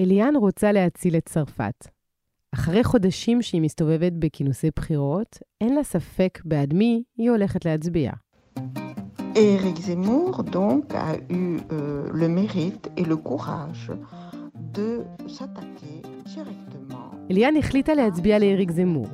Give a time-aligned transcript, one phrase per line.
[0.00, 1.88] אליאן רוצה להציל את צרפת.
[2.54, 8.12] אחרי חודשים שהיא מסתובבת בכינוסי בחירות, אין לה ספק בעד מי היא הולכת להצביע.
[9.34, 13.92] Éric Zemmour, donc, a eu euh, le mérite et le courage
[14.76, 14.88] de
[15.26, 17.16] s'attaquer directement.
[17.30, 19.06] אליאן החליטה להצביע לאריק זמור,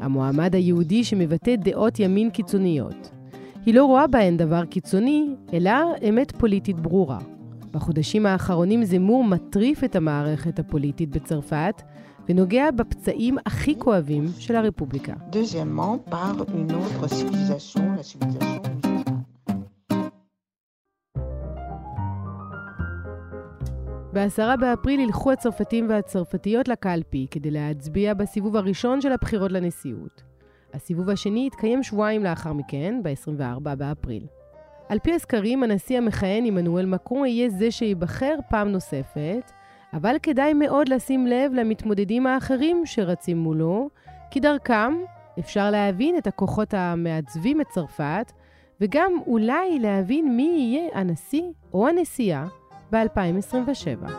[0.00, 3.10] המועמד היהודי שמבטא דעות ימין קיצוניות.
[3.66, 5.72] היא לא רואה בהן דבר קיצוני, אלא
[6.08, 7.18] אמת פוליטית ברורה.
[7.70, 11.82] בחודשים האחרונים זמור מטריף את המערכת הפוליטית בצרפת,
[12.28, 15.12] ונוגע בפצעים הכי כואבים של הרפובליקה.
[15.32, 18.98] Deuxièmement, par une autre civilisation, la civilisation musulmane.
[24.12, 30.22] ב-10 באפריל ילכו הצרפתים והצרפתיות לקלפי כדי להצביע בסיבוב הראשון של הבחירות לנשיאות.
[30.74, 34.26] הסיבוב השני יתקיים שבועיים לאחר מכן, ב-24 באפריל.
[34.88, 39.52] על פי הסקרים, הנשיא המכהן עמנואל מקרון יהיה זה שייבחר פעם נוספת,
[39.92, 43.90] אבל כדאי מאוד לשים לב למתמודדים האחרים שרצים מולו,
[44.30, 44.94] כי דרכם
[45.38, 48.32] אפשר להבין את הכוחות המעצבים את צרפת,
[48.80, 52.44] וגם אולי להבין מי יהיה הנשיא או הנשיאה
[52.92, 54.10] ב-2027.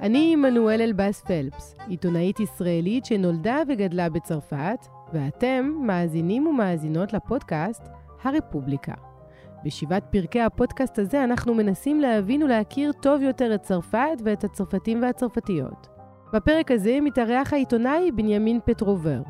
[0.00, 7.82] אני עמנואל אלבאס פלפס, עיתונאית ישראלית שנולדה וגדלה בצרפת, ואתם מאזינים ומאזינות לפודקאסט
[8.24, 8.94] הרפובליקה.
[9.64, 15.88] בשבעת פרקי הפודקאסט הזה אנחנו מנסים להבין ולהכיר טוב יותר את צרפת ואת הצרפתים והצרפתיות.
[16.32, 19.22] בפרק הזה מתארח העיתונאי בנימין פטרובר.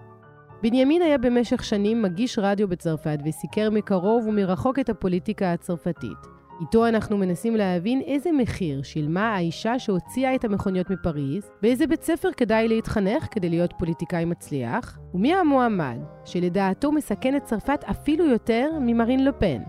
[0.63, 6.42] בנימין היה במשך שנים מגיש רדיו בצרפת וסיקר מקרוב ומרחוק את הפוליטיקה הצרפתית.
[6.63, 12.29] איתו אנחנו מנסים להבין איזה מחיר שילמה האישה שהוציאה את המכוניות מפריז, באיזה בית ספר
[12.37, 19.25] כדאי להתחנך כדי להיות פוליטיקאי מצליח, ומי המועמד שלדעתו מסכן את צרפת אפילו יותר ממרין
[19.25, 19.63] לפן.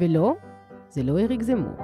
[0.00, 0.34] ולא,
[0.88, 1.76] זה לא אריק זמור.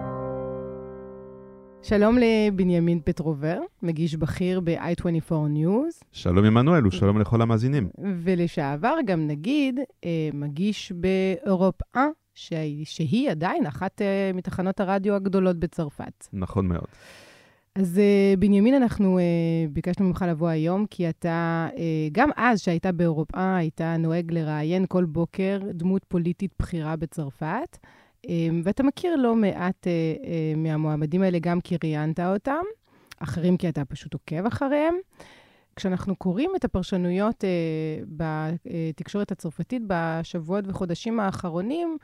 [1.82, 6.04] שלום לבנימין פטרובר, מגיש בכיר ב-i24 News.
[6.12, 7.88] שלום עמנואל ושלום לכל המאזינים.
[8.22, 12.00] ולשעבר גם נגיד, אה, מגיש באירופ 1,
[12.36, 16.28] שהיא, שהיא עדיין אחת אה, מתחנות הרדיו הגדולות בצרפת.
[16.32, 16.86] נכון מאוד.
[17.74, 19.18] אז אה, בנימין, אנחנו
[19.70, 21.68] ביקשנו ממך לבוא היום, כי אתה,
[22.12, 27.78] גם אז, שהיית באירופה, היית נוהג לראיין כל בוקר דמות פוליטית בכירה בצרפת.
[28.64, 29.86] ואתה מכיר לא מעט
[30.56, 32.62] מהמועמדים האלה גם כי ראיינת אותם,
[33.18, 34.94] אחרים כי אתה פשוט עוקב אחריהם.
[35.76, 37.44] כשאנחנו קוראים את הפרשנויות
[38.06, 41.98] בתקשורת הצרפתית בשבועות וחודשים האחרונים,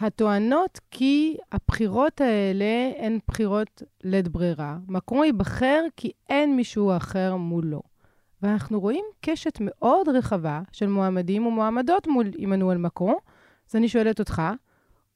[0.00, 4.78] הטוענות כי הבחירות האלה הן בחירות לית ברירה.
[4.88, 7.82] מקרון ייבחר כי אין מישהו אחר מולו.
[8.42, 13.14] ואנחנו רואים קשת מאוד רחבה של מועמדים ומועמדות מול עמנואל מקרון.
[13.70, 14.42] אז אני שואלת אותך,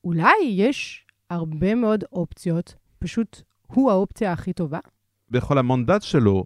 [0.04, 4.78] אולי יש הרבה מאוד אופציות, פשוט הוא האופציה הכי טובה?
[5.30, 6.44] בכל המנדט שלו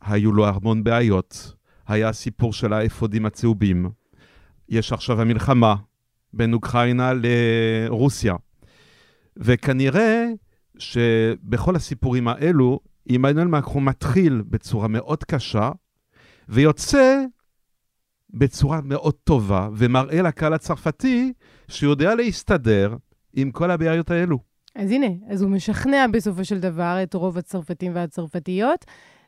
[0.00, 1.54] היו לו המון בעיות.
[1.86, 3.90] היה הסיפור של האפודים הצהובים.
[4.68, 5.74] יש עכשיו המלחמה
[6.32, 8.34] בין אוקראינה לרוסיה.
[9.36, 10.26] וכנראה
[10.78, 15.70] שבכל הסיפורים האלו, עמנואל מקרון מתחיל בצורה מאוד קשה,
[16.48, 17.24] ויוצא
[18.30, 21.32] בצורה מאוד טובה, ומראה לקהל הצרפתי
[21.68, 22.96] שהוא יודע להסתדר
[23.32, 24.38] עם כל הבעיות האלו.
[24.76, 28.84] אז הנה, אז הוא משכנע בסופו של דבר את רוב הצרפתים והצרפתיות.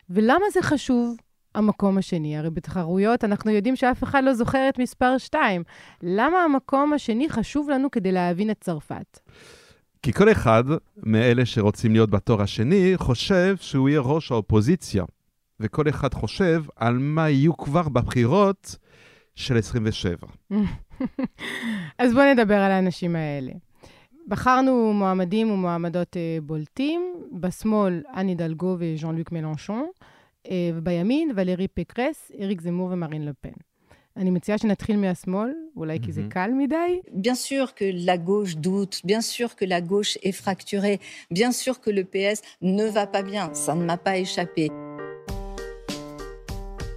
[0.09, 1.17] ולמה זה חשוב,
[1.55, 2.37] המקום השני?
[2.37, 5.63] הרי בתחרויות אנחנו יודעים שאף אחד לא זוכר את מספר 2.
[6.03, 9.19] למה המקום השני חשוב לנו כדי להבין את צרפת?
[10.03, 10.63] כי כל אחד
[10.97, 15.03] מאלה שרוצים להיות בתור השני חושב שהוא יהיה ראש האופוזיציה,
[15.59, 18.75] וכל אחד חושב על מה יהיו כבר בבחירות
[19.35, 20.27] של 27.
[21.99, 23.51] אז בואו נדבר על האנשים האלה.
[24.27, 29.85] בחרנו מועמדים ומועמדות בולטים, בשמאל, אני דלגו וז'אן לוק מלנשון,
[30.73, 33.53] ובימין, ולרי פקרס, אריק זמור ומרין לפן.
[34.17, 37.01] אני מציעה שנתחיל מהשמאל, אולי כי זה קל מדי.
[37.07, 40.97] Bien sûr que la gauche doute, bien sûr que la gauche est fracturée,
[41.31, 44.67] bien sûr que le PS ne va pas bien, ça ne m'a pas échappé.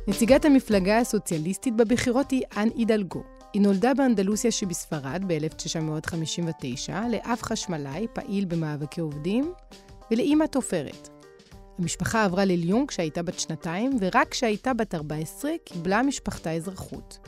[0.08, 3.22] נציגת המפלגה הסוציאליסטית בבחירות היא אן אידלגו.
[3.52, 9.52] היא נולדה באנדלוסיה שבספרד ב-1959 לאב חשמלאי פעיל במאבקי עובדים
[10.10, 11.15] ולאימא תופרת.
[11.78, 17.19] המשפחה עברה לליון כשהייתה בת שנתיים, ורק כשהייתה בת 14 קיבלה משפחתה אזרחות.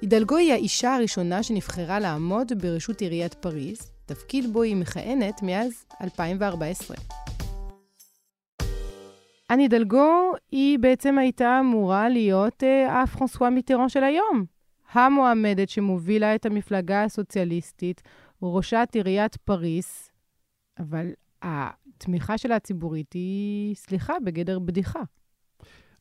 [0.00, 6.96] הידלגו היא האישה הראשונה שנבחרה לעמוד בראשות עיריית פריז, תפקיד בו היא מכהנת מאז 2014.
[9.50, 14.44] אני דלגו, היא בעצם הייתה אמורה להיות אה, הפרנסואה מיטרן של היום.
[14.92, 18.02] המועמדת שמובילה את המפלגה הסוציאליסטית,
[18.42, 20.10] ראשת עיריית פריס,
[20.78, 21.06] אבל
[22.02, 25.00] התמיכה שלה הציבורית היא, סליחה, בגדר בדיחה.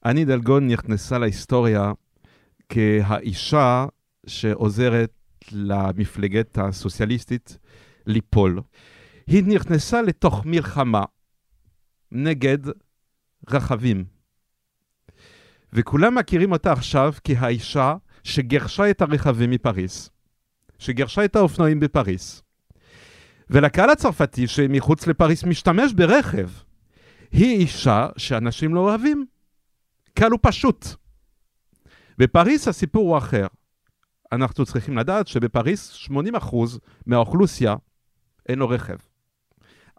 [0.06, 1.92] אני דלגון נכנסה להיסטוריה
[2.70, 3.86] כהאישה
[4.28, 5.14] שעוזרת
[5.52, 7.58] למפלגת הסוציאליסטית
[8.06, 8.62] ליפול.
[9.28, 11.04] היא נכנסה לתוך מלחמה
[12.12, 12.58] נגד
[13.50, 14.06] רכבים.
[15.74, 20.10] וכולם מכירים אותה עכשיו כהאישה שגירשה את הרכבים מפריס,
[20.80, 22.44] שגירשה את האופנועים בפריס.
[23.52, 26.50] ולקהל הצרפתי שמחוץ לפריס משתמש ברכב,
[27.32, 29.26] היא אישה שאנשים לא אוהבים.
[30.14, 30.86] קל ופשוט.
[32.18, 33.48] בפריס הסיפור הוא אחר.
[34.32, 36.08] אנחנו צריכים לדעת שבפריס
[36.40, 36.56] 80%
[37.06, 37.76] מהאוכלוסייה
[38.50, 38.98] אין לו רכב.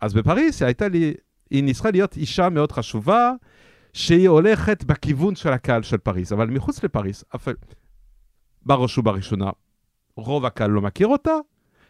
[0.00, 1.14] אז בפריס היא הייתה לי,
[1.50, 3.32] היא ניסחה להיות אישה מאוד חשובה,
[3.93, 7.48] שהיא הולכת בכיוון של הקהל של פריס, אבל מחוץ לפריס, אף...
[8.62, 9.50] בראש ובראשונה,
[10.16, 11.32] רוב הקהל לא מכיר אותה,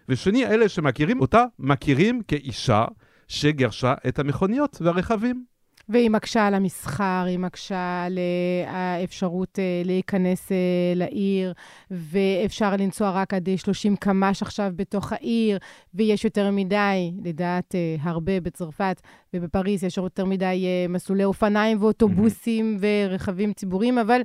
[0.08, 2.84] ושני, אלה שמכירים אותה, מכירים כאישה
[3.28, 5.44] שגרשה את המכוניות והרכבים.
[5.88, 8.18] והיא מקשה על המסחר, היא מקשה על
[8.66, 10.56] האפשרות אה, להיכנס אה,
[10.94, 11.52] לעיר,
[11.90, 15.58] ואפשר לנסוע רק עד 30 קמ"ש עכשיו בתוך העיר,
[15.94, 19.00] ויש יותר מדי, לדעת אה, הרבה בצרפת
[19.34, 24.20] ובפריז, יש יותר מדי מסלולי אופניים ואוטובוסים ורכבים ציבוריים, אבל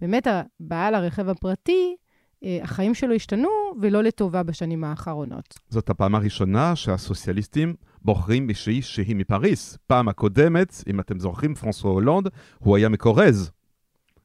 [0.00, 0.26] באמת,
[0.60, 1.96] בעל הרכב הפרטי,
[2.62, 3.48] החיים שלו השתנו,
[3.80, 5.58] ולא לטובה בשנים האחרונות.
[5.68, 9.78] זאת הפעם הראשונה שהסוציאליסטים בוחרים מישהי שהיא מפריס.
[9.86, 12.28] פעם הקודמת, אם אתם זוכרים, פרנסואה הולנד,
[12.58, 13.50] הוא היה מקורז.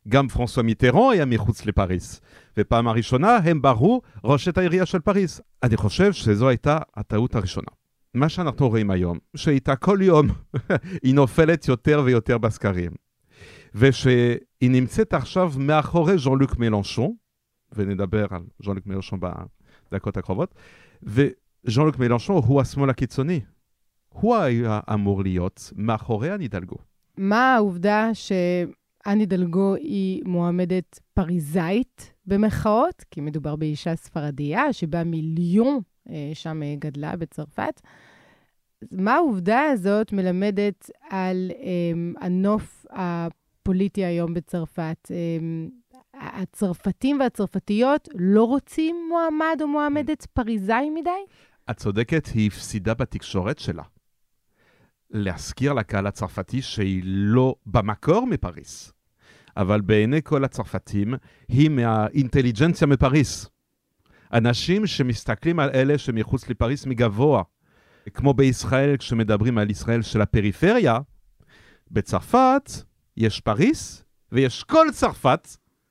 [0.07, 2.21] גם פרנסואה מיטרון היה מחוץ לפריס.
[2.57, 5.41] ופעם הראשונה הם בחרו ראשת העירייה של פריס.
[5.63, 7.67] אני חושב שזו הייתה הטעות הראשונה.
[8.13, 10.27] מה שאנחנו רואים היום, שאיתה כל יום
[11.03, 12.91] היא נופלת יותר ויותר בסקרים.
[13.75, 17.13] ושהיא נמצאת עכשיו מאחורי ז'אן לוק מלנשון,
[17.77, 19.19] ונדבר על ז'אן לוק מלנשון
[19.91, 20.55] בדקות הקרובות,
[21.03, 23.41] וז'אן לוק מלנשון הוא השמאל הקיצוני.
[24.09, 26.75] הוא היה אמור להיות מאחורי אני דלגו.
[27.17, 33.05] מה העובדה שאני דלגו היא מועמדת פריזאית במחאות?
[33.11, 35.79] כי מדובר באישה ספרדיה שבה מיליון
[36.09, 37.81] אה, שם אה, גדלה בצרפת.
[38.91, 45.11] מה העובדה הזאת מלמדת על אה, הנוף הפוליטי היום בצרפת?
[46.21, 51.09] הצרפתים והצרפתיות לא רוצים מועמד או מועמדת פריזאי מדי?
[51.71, 53.83] את צודקת, היא הפסידה בתקשורת שלה.
[55.09, 58.91] להזכיר לקהל הצרפתי שהיא לא במקור מפריס,
[59.57, 61.13] אבל בעיני כל הצרפתים
[61.47, 63.49] היא מהאינטליג'נציה מפריס.
[64.33, 67.43] אנשים שמסתכלים על אלה שמחוץ לפריס מגבוה,
[68.13, 70.99] כמו בישראל כשמדברים על ישראל של הפריפריה,
[71.91, 72.71] בצרפת
[73.17, 75.47] יש פריס ויש כל צרפת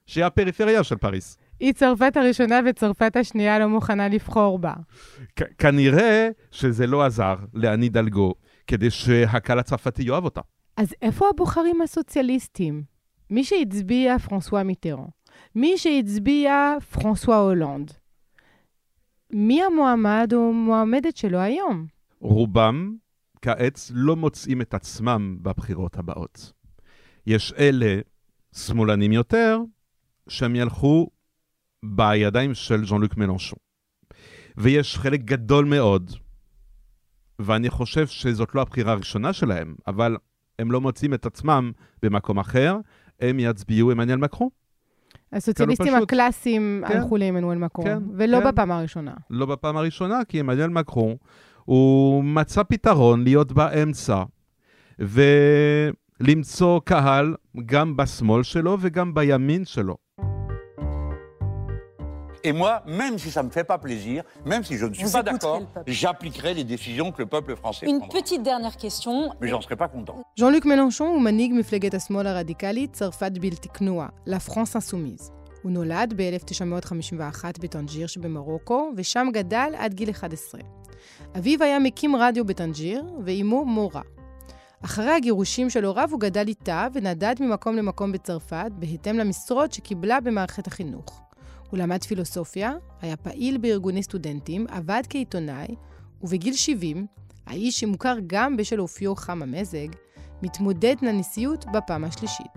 [0.06, 1.38] שהיא הפריפריה של פריס.
[1.61, 4.73] היא צרפת הראשונה וצרפת השנייה לא מוכנה לבחור בה.
[5.58, 8.35] כנראה שזה לא עזר לאני דלגו,
[8.67, 10.41] כדי שהקהל הצרפתי יאהב אותה.
[10.76, 12.82] אז איפה הבוחרים הסוציאליסטים?
[13.31, 15.08] מי שהצביע פרנסואה מיטרון,
[15.55, 17.93] מי שהצביע פרנסואה הולנד,
[19.31, 21.87] מי המועמד או מועמדת שלו היום?
[22.20, 22.97] רובם
[23.43, 26.53] כעת לא מוצאים את עצמם בבחירות הבאות.
[27.26, 28.00] יש אלה
[28.56, 29.58] שמאלנים יותר,
[30.28, 31.11] שהם ילכו
[31.84, 33.58] בידיים של ז'אן לוק מלנשון.
[34.56, 36.11] ויש חלק גדול מאוד
[37.38, 40.17] ואני חושב שזאת לא הבחירה הראשונה שלהם, אבל
[40.58, 42.76] הם לא מוצאים את עצמם במקום אחר,
[43.20, 44.48] הם יצביעו עמנואל מקרון.
[45.32, 48.48] הסוציאליסטים הקלאסיים כן, הלכו לעמנואל מקרון, כן, ולא כן.
[48.48, 49.15] בפעם הראשונה.
[49.31, 51.15] לא בפעם הראשונה, כי עמנואל מקרון,
[51.65, 54.22] הוא מצא פתרון להיות באמצע,
[54.98, 57.34] ולמצוא קהל
[57.67, 60.06] גם בשמאל שלו וגם בימין שלו.
[62.46, 65.05] Et moi, même si ça ne me fait pas plaisir, même si je ne suis
[65.05, 68.20] Vous pas d'accord, j'appliquerai les décisions que le peuple français Une prendra.
[68.20, 69.31] petite dernière question.
[69.41, 70.17] Mais j'en serais pas content.
[70.38, 75.31] Jean-Luc Mélenchon הוא מנהיג מפלגת השמאל הרדיקלית צרפת בלתי כנועה, לה פרנס אסומיז.
[75.62, 80.60] הוא נולד ב-1951 בטנג'יר שבמרוקו, ושם גדל עד גיל 11.
[81.38, 84.03] אביו היה מקים רדיו בטנג'יר, ואימו מורה.
[84.84, 90.67] אחרי הגירושים של הוריו הוא גדל איתה ונדד ממקום למקום בצרפת, בהתאם למשרות שקיבלה במערכת
[90.67, 91.25] החינוך.
[91.70, 95.75] הוא למד פילוסופיה, היה פעיל בארגוני סטודנטים, עבד כעיתונאי,
[96.23, 97.06] ובגיל 70,
[97.46, 99.89] האיש שמוכר גם בשל אופיו חם המזג,
[100.43, 102.56] מתמודד לנשיאות בפעם השלישית.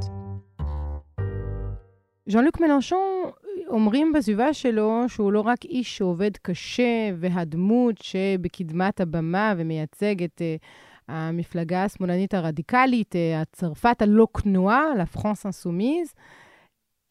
[2.30, 3.32] ז'אן לוק מלנשון,
[3.68, 10.66] אומרים בסביבה שלו שהוא לא רק איש שעובד קשה והדמות שבקדמת הבמה ומייצג את uh,
[11.08, 16.14] המפלגה השמאלנית הרדיקלית, uh, הצרפת הלא כנועה, לה פרנס אינסומיז,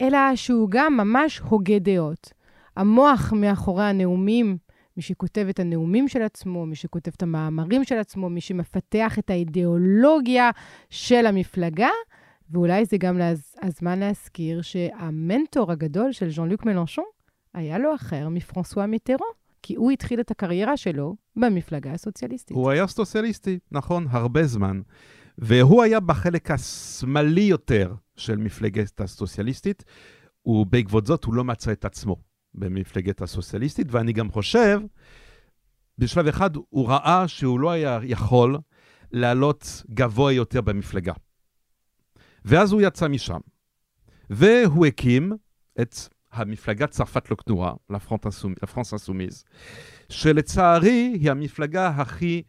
[0.00, 2.32] אלא שהוא גם ממש הוגה דעות.
[2.76, 4.58] המוח מאחורי הנאומים
[4.98, 9.30] מי שכותב את הנאומים של עצמו, מי שכותב את המאמרים של עצמו, מי שמפתח את
[9.30, 10.50] האידיאולוגיה
[10.90, 11.88] של המפלגה,
[12.50, 13.20] ואולי זה גם
[13.62, 17.04] הזמן להזכיר שהמנטור הגדול של ז'אן לוק מלנשון
[17.54, 19.26] היה לו אחר מפרנסואה מיטרו,
[19.62, 22.56] כי הוא התחיל את הקריירה שלו במפלגה הסוציאליסטית.
[22.56, 24.80] הוא היה סוציאליסטי, נכון, הרבה זמן.
[25.38, 29.84] והוא היה בחלק השמאלי יותר של מפלגת הסוציאליסטית,
[30.46, 32.16] ובעקבות זאת הוא לא מצא את עצמו
[32.54, 34.80] במפלגת הסוציאליסטית, ואני גם חושב,
[35.98, 38.58] בשלב אחד הוא ראה שהוא לא היה יכול
[39.12, 41.12] לעלות גבוה יותר במפלגה.
[42.44, 43.40] ואז הוא יצא משם,
[44.30, 45.32] והוא הקים
[45.80, 45.94] את
[46.32, 47.74] המפלגת צרפת לא כנועה,
[48.62, 49.44] לפרנס אסומיז,
[50.08, 52.42] שלצערי היא המפלגה הכי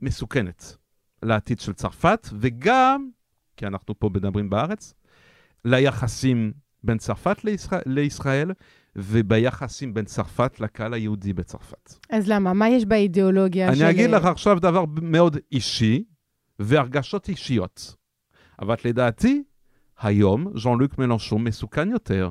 [0.00, 0.76] מסוכנת
[1.24, 3.08] לעתיד של צרפת, וגם,
[3.56, 4.94] כי אנחנו פה מדברים בארץ,
[5.64, 6.52] ליחסים
[6.82, 8.50] בין צרפת לישראל, לישראל
[8.96, 11.94] וביחסים בין צרפת לקהל היהודי בצרפת.
[12.10, 12.52] אז למה?
[12.52, 13.84] מה יש באידיאולוגיה אני של...
[13.84, 16.04] אני אגיד לך עכשיו דבר מאוד אישי,
[16.58, 17.96] והרגשות אישיות.
[18.60, 19.42] אבל לדעתי,
[20.00, 22.30] היום ז'אן לוק מלנשון מסוכן יותר,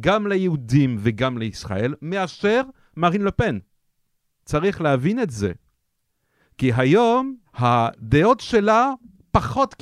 [0.00, 2.62] גם ליהודים וגם לישראל, מאשר
[2.96, 3.58] מרין לפן.
[4.44, 5.52] צריך להבין את זה.
[6.58, 8.92] כי היום הדעות שלה
[9.30, 9.74] פחות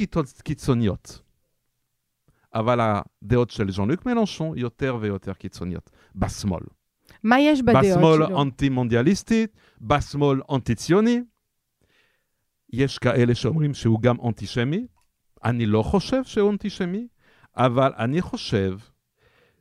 [0.42, 1.22] קיצוניות.
[2.54, 6.62] אבל הדעות של ז'אן לוק מלנשון יותר ויותר קיצוניות, בשמאל.
[7.22, 8.26] מה יש בדעות בשמאל שלו?
[8.26, 11.20] בשמאל אנטי-מונדיאליסטית, בשמאל אנטי-ציוני.
[12.72, 14.86] יש כאלה שאומרים שהוא גם אנטישמי.
[15.44, 17.08] אני לא חושב שהוא אנטישמי,
[17.56, 18.78] אבל אני חושב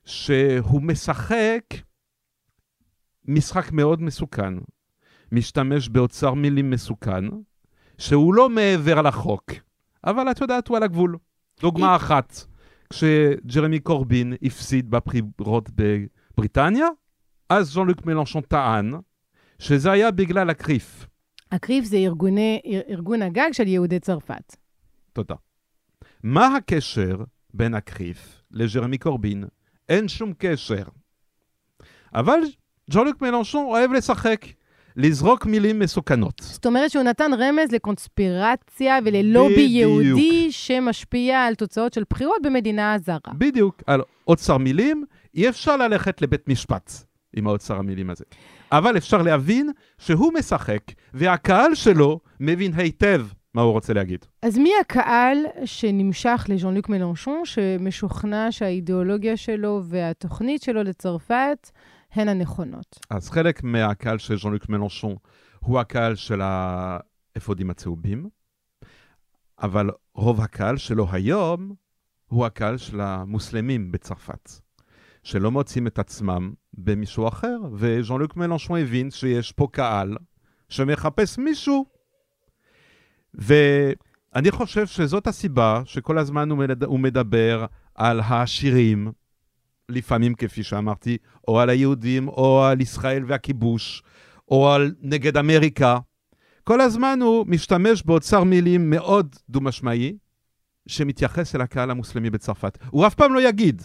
[0.05, 1.63] שהוא משחק
[3.27, 4.53] משחק מאוד מסוכן,
[5.31, 7.25] משתמש באוצר מילים מסוכן,
[7.97, 9.51] שהוא לא מעבר לחוק,
[10.03, 11.17] אבל את יודעת, הוא על הגבול.
[11.61, 12.45] דוגמה אחת,
[12.89, 16.87] כשג'רמי קורבין הפסיד בבחירות בבריטניה,
[17.49, 18.93] אז ז'אן לוק מלנשון טען
[19.59, 21.07] שזה היה בגלל הקריף.
[21.51, 24.55] הקריף זה ארגוני, ארגון הגג של יהודי צרפת.
[25.13, 25.35] תודה.
[26.23, 27.17] מה הקשר
[27.53, 29.43] בין הקריף לג'רמי קורבין?
[29.89, 30.83] אין שום קשר.
[32.13, 32.39] אבל
[32.91, 34.45] ז'אן לוק מלנשון אוהב לשחק.
[34.97, 36.33] לזרוק מילים מסוכנות.
[36.39, 39.71] זאת אומרת שהוא נתן רמז לקונספירציה וללובי בדיוק.
[39.71, 43.33] יהודי שמשפיע על תוצאות של בחירות במדינה זרה.
[43.37, 45.03] בדיוק, על אוצר מילים,
[45.35, 46.91] אי אפשר ללכת לבית משפט
[47.35, 48.23] עם האוצר המילים הזה.
[48.71, 50.81] אבל אפשר להבין שהוא משחק,
[51.13, 54.25] והקהל שלו מבין היטב מה הוא רוצה להגיד.
[54.41, 61.69] אז מי הקהל שנמשך לז'אן לוק מלנשון, שמשוכנע שהאידיאולוגיה שלו והתוכנית שלו לצרפת
[62.15, 62.99] הן הנכונות.
[63.09, 65.15] אז חלק מהקהל של ז'אן לוק מלנשון
[65.59, 68.29] הוא הקהל של האפודים הצהובים,
[69.61, 71.73] אבל רוב הקהל שלו היום
[72.25, 74.49] הוא הקהל של המוסלמים בצרפת,
[75.23, 80.17] שלא מוצאים את עצמם במישהו אחר, וז'אן לוק מלנשון הבין שיש פה קהל
[80.69, 81.85] שמחפש מישהו.
[83.33, 86.49] ואני חושב שזאת הסיבה שכל הזמן
[86.85, 89.11] הוא מדבר על העשירים,
[89.89, 94.03] לפעמים, כפי שאמרתי, או על היהודים, או על ישראל והכיבוש,
[94.51, 95.97] או על נגד אמריקה.
[96.63, 100.17] כל הזמן הוא משתמש באוצר מילים מאוד דו-משמעי,
[100.87, 102.77] שמתייחס אל הקהל המוסלמי בצרפת.
[102.89, 103.81] הוא אף פעם לא יגיד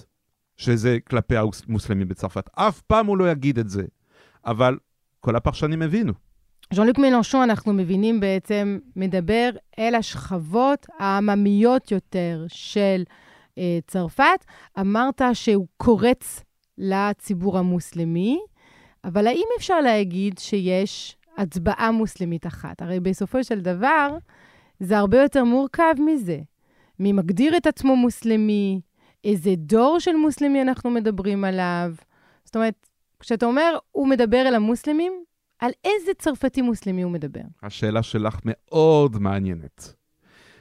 [0.56, 2.50] שזה כלפי המוסלמים בצרפת.
[2.54, 3.82] אף פעם הוא לא יגיד את זה.
[4.46, 4.78] אבל
[5.20, 6.12] כל הפרשנים הבינו.
[6.74, 13.02] ז'אן לוק מלנשון, אנחנו מבינים בעצם, מדבר אל השכבות העממיות יותר של
[13.86, 14.44] צרפת.
[14.80, 16.42] אמרת שהוא קורץ
[16.78, 18.38] לציבור המוסלמי,
[19.04, 22.82] אבל האם אפשר להגיד שיש הצבעה מוסלמית אחת?
[22.82, 24.16] הרי בסופו של דבר,
[24.80, 26.38] זה הרבה יותר מורכב מזה.
[26.98, 28.80] מי מגדיר את עצמו מוסלמי?
[29.24, 31.94] איזה דור של מוסלמי אנחנו מדברים עליו?
[32.44, 32.86] זאת אומרת,
[33.20, 35.12] כשאתה אומר, הוא מדבר אל המוסלמים,
[35.58, 37.40] על איזה צרפתי מוסלמי הוא מדבר?
[37.62, 39.94] השאלה שלך מאוד מעניינת.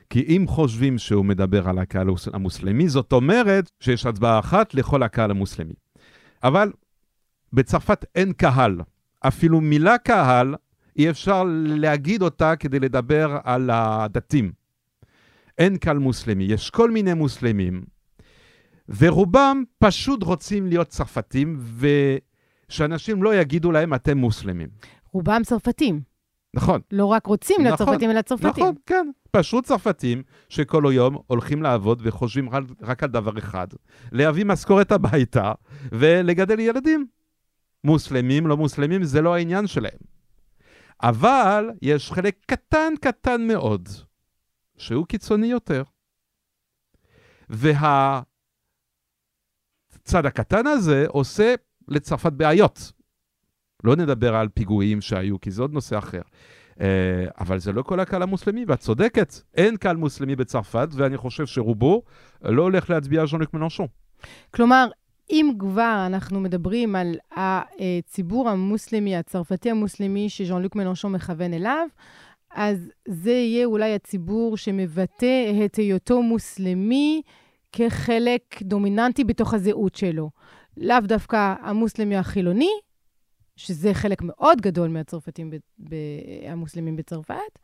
[0.10, 5.32] כי אם חושבים שהוא מדבר על הקהל המוסלמי, זאת אומרת שיש הצבעה אחת לכל הקהל
[5.32, 5.74] המוסלמי.
[6.44, 6.72] אבל
[7.54, 8.82] בצרפת אין קהל.
[9.20, 10.56] אפילו מילה קהל,
[10.98, 14.52] אי אפשר להגיד אותה כדי לדבר על הדתים.
[15.58, 17.84] אין קהל מוסלמי, יש כל מיני מוסלמים,
[18.98, 21.60] ורובם פשוט רוצים להיות צרפתים,
[22.70, 24.70] ושאנשים לא יגידו להם, אתם מוסלמים.
[25.12, 26.09] רובם צרפתים.
[26.54, 26.82] נכון.
[26.92, 28.64] לא רק רוצים נכון, להיות צרפתים, אלא צרפתים.
[28.64, 29.12] נכון, כן.
[29.32, 32.50] פשוט צרפתים שכל היום הולכים לעבוד וחושבים
[32.82, 33.68] רק על דבר אחד,
[34.12, 35.54] להביא משכורת הביתה
[35.92, 37.08] ולגדל ילדים.
[37.84, 40.00] מוסלמים, לא מוסלמים, זה לא העניין שלהם.
[41.04, 43.90] אבל יש חלק קטן קטן מאוד,
[44.78, 45.84] שהוא קיצוני יותר.
[47.50, 48.26] והצד
[50.26, 51.56] הקטן הזה עושה
[51.88, 52.92] לצרפת בעיות.
[53.84, 56.22] לא נדבר על פיגועים שהיו, כי זה עוד נושא אחר.
[56.82, 61.46] אה, אבל זה לא כל הקהל המוסלמי, ואת צודקת, אין קהל מוסלמי בצרפת, ואני חושב
[61.46, 62.04] שרובו
[62.42, 63.88] לא הולך להצביע על ז'אן לוק מלנשון.
[64.52, 64.88] כלומר,
[65.30, 71.88] אם כבר אנחנו מדברים על הציבור המוסלמי, הצרפתי המוסלמי, שז'אן לוק מלנשון מכוון אליו,
[72.52, 77.22] אז זה יהיה אולי הציבור שמבטא את היותו מוסלמי
[77.72, 80.30] כחלק דומיננטי בתוך הזהות שלו.
[80.78, 82.72] לאו דווקא המוסלמי החילוני,
[83.60, 85.96] שזה חלק מאוד גדול מהצרפתים, ב- ב-
[86.48, 87.60] המוסלמים בצרפת,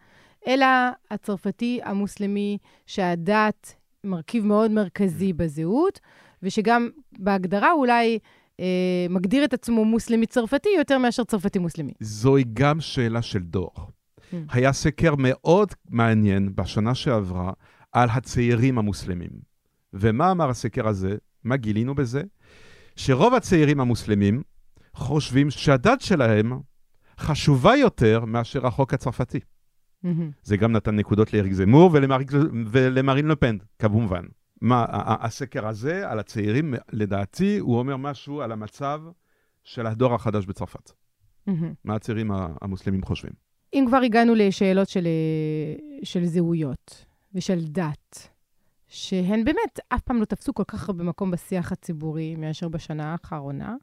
[0.48, 0.66] אלא
[1.12, 3.74] הצרפתי המוסלמי שהדת
[4.04, 6.00] מרכיב מאוד מרכזי בזהות,
[6.44, 8.20] ושגם בהגדרה אולי
[8.60, 8.66] אה,
[9.10, 11.94] מגדיר את עצמו מוסלמי צרפתי יותר מאשר צרפתי מוסלמי.
[12.00, 13.72] זוהי גם שאלה של דור.
[13.75, 14.36] Mm.
[14.50, 17.52] היה סקר מאוד מעניין בשנה שעברה
[17.92, 19.32] על הצעירים המוסלמים.
[19.94, 21.16] ומה אמר הסקר הזה?
[21.44, 22.22] מה גילינו בזה?
[22.96, 24.42] שרוב הצעירים המוסלמים
[24.96, 26.60] חושבים שהדת שלהם
[27.20, 29.40] חשובה יותר מאשר החוק הצרפתי.
[29.40, 30.08] Mm-hmm.
[30.44, 31.92] זה גם נתן נקודות לאריק זמור
[32.72, 34.25] ולמרין לפן, כמובן.
[34.62, 39.02] מה, הסקר הזה על הצעירים, לדעתי, הוא אומר משהו על המצב
[39.64, 40.90] של הדור החדש בצרפת.
[40.90, 41.52] Mm-hmm.
[41.84, 43.34] מה הצעירים המוסלמים חושבים.
[43.74, 45.08] אם כבר הגענו לשאלות של,
[46.04, 48.30] של זהויות ושל דת,
[48.88, 53.75] שהן באמת אף פעם לא תפסו כל כך הרבה מקום בשיח הציבורי מאשר בשנה האחרונה,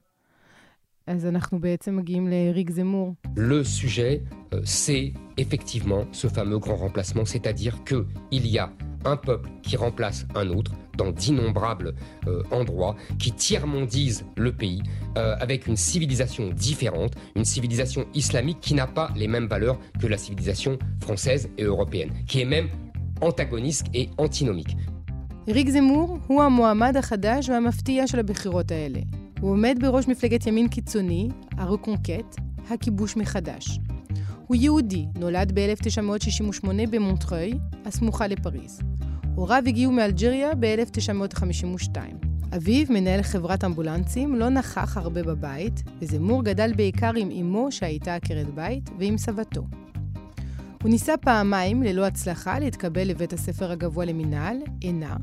[1.08, 3.16] אז אנחנו בעצם מגיעים לריק זמור.
[3.38, 4.22] Le sujet,
[4.64, 8.70] c'est effectivement ce fameux grand remplacement, c'est-à-dire qu'il y a
[9.06, 11.94] un peuple qui remplace un autre dans d'innombrables
[12.28, 14.82] euh, endroits, qui tiers-mondise le pays
[15.18, 20.08] euh, avec une civilisation différente, une civilisation islamique qui n'a pas les mêmes valeurs que
[20.08, 22.68] la civilisation française et européenne, qui est même
[23.22, 24.76] antagoniste et antinomique.
[25.48, 29.00] ריק זמור הוא המועמד החדש והמפתיע של הבחירות האלה.
[29.43, 32.37] הוא עומד בראש מפלגת ימין קיצוני, הרקונקט,
[32.71, 33.81] הכיבוש מחדש.
[34.47, 37.53] הוא יהודי, נולד ב-1968 במונטרוי,
[37.85, 38.81] הסמוכה לפריז.
[39.35, 41.97] הוריו הגיעו מאלג'יריה ב-1952.
[42.57, 48.55] אביו, מנהל חברת אמבולנסים, לא נכח הרבה בבית, וזמור גדל בעיקר עם אמו שהייתה עקרת
[48.55, 49.63] בית, ועם סבתו.
[50.83, 55.17] הוא ניסה פעמיים, ללא הצלחה, להתקבל לבית הספר הגבוה למינהל, עינה,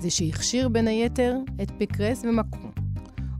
[0.00, 2.85] זה שהכשיר בין היתר את פקרס ומקרון.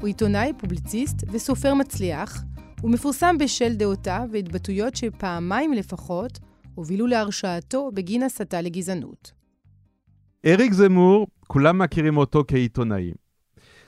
[0.01, 2.43] הוא עיתונאי, פובליציסט וסופר מצליח,
[2.81, 6.39] הוא מפורסם בשל דעותיו והתבטאויות שפעמיים לפחות
[6.75, 9.33] הובילו להרשעתו בגין הסתה לגזענות.
[10.47, 13.13] אריק זמור, כולם מכירים אותו כעיתונאי.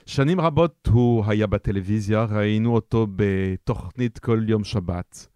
[0.06, 5.26] שנים רבות הוא היה בטלוויזיה, ראינו אותו בתוכנית כל יום שבת.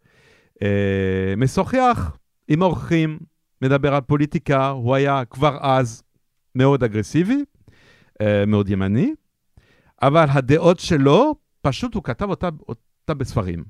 [0.62, 2.16] אה, משוחח
[2.48, 3.18] עם אורחים,
[3.62, 6.02] מדבר על פוליטיקה, הוא היה כבר אז
[6.54, 7.44] מאוד אגרסיבי,
[8.20, 9.14] אה, מאוד ימני,
[10.02, 13.64] אבל הדעות שלו, פשוט הוא כתב אותה, אותה בספרים.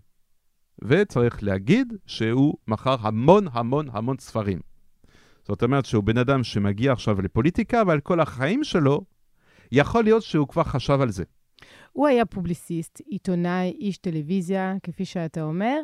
[0.85, 4.61] וצריך להגיד שהוא מכר המון המון המון ספרים.
[5.45, 9.01] זאת אומרת שהוא בן אדם שמגיע עכשיו לפוליטיקה, אבל כל החיים שלו,
[9.73, 11.25] יכול להיות שהוא כבר חשב על זה.
[11.93, 15.81] הוא היה פובליסיסט, עיתונאי, איש טלוויזיה, כפי שאתה אומר,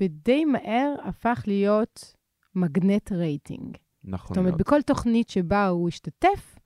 [0.00, 2.14] ודי מהר הפך להיות
[2.54, 3.76] מגנט רייטינג.
[4.04, 4.60] נכון זאת אומרת, מאוד.
[4.60, 6.58] בכל תוכנית שבה הוא השתתף,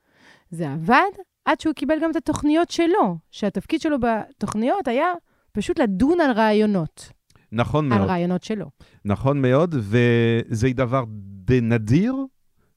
[0.51, 1.11] זה עבד,
[1.47, 5.07] עד שהוא קיבל גם את התוכניות שלו, שהתפקיד שלו בתוכניות היה
[5.53, 7.09] פשוט לדון על רעיונות.
[7.53, 8.01] נכון מאוד.
[8.01, 8.67] על רעיונות שלו.
[9.05, 11.05] נכון מאוד, וזה דבר
[11.45, 12.15] די נדיר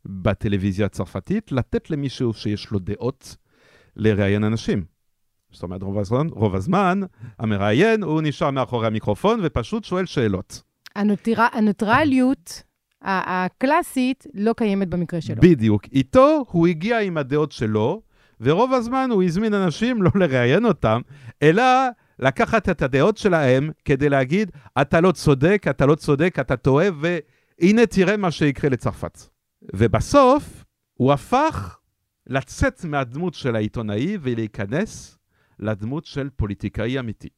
[0.05, 3.35] בטלוויזיה הצרפתית, לתת למישהו שיש לו דעות
[3.95, 4.83] לראיין אנשים.
[5.51, 6.99] זאת אומרת, רוב הזמן, רוב הזמן
[7.39, 10.63] המראיין, הוא נשאר מאחורי המיקרופון ופשוט שואל שאלות.
[10.95, 11.33] הנוטר...
[11.51, 12.63] הנוטרליות
[13.01, 15.41] הקלאסית לא קיימת במקרה שלו.
[15.41, 15.85] בדיוק.
[15.91, 18.01] איתו הוא הגיע עם הדעות שלו,
[18.41, 21.01] ורוב הזמן הוא הזמין אנשים לא לראיין אותם,
[21.43, 21.63] אלא
[22.19, 27.85] לקחת את הדעות שלהם כדי להגיד, אתה לא צודק, אתה לא צודק, אתה טועה, והנה
[27.85, 29.19] תראה מה שיקרה לצרפת.
[29.75, 31.77] ובסוף הוא הפך
[32.27, 35.17] לצאת מהדמות של העיתונאי ולהיכנס
[35.59, 37.29] לדמות של פוליטיקאי אמיתי.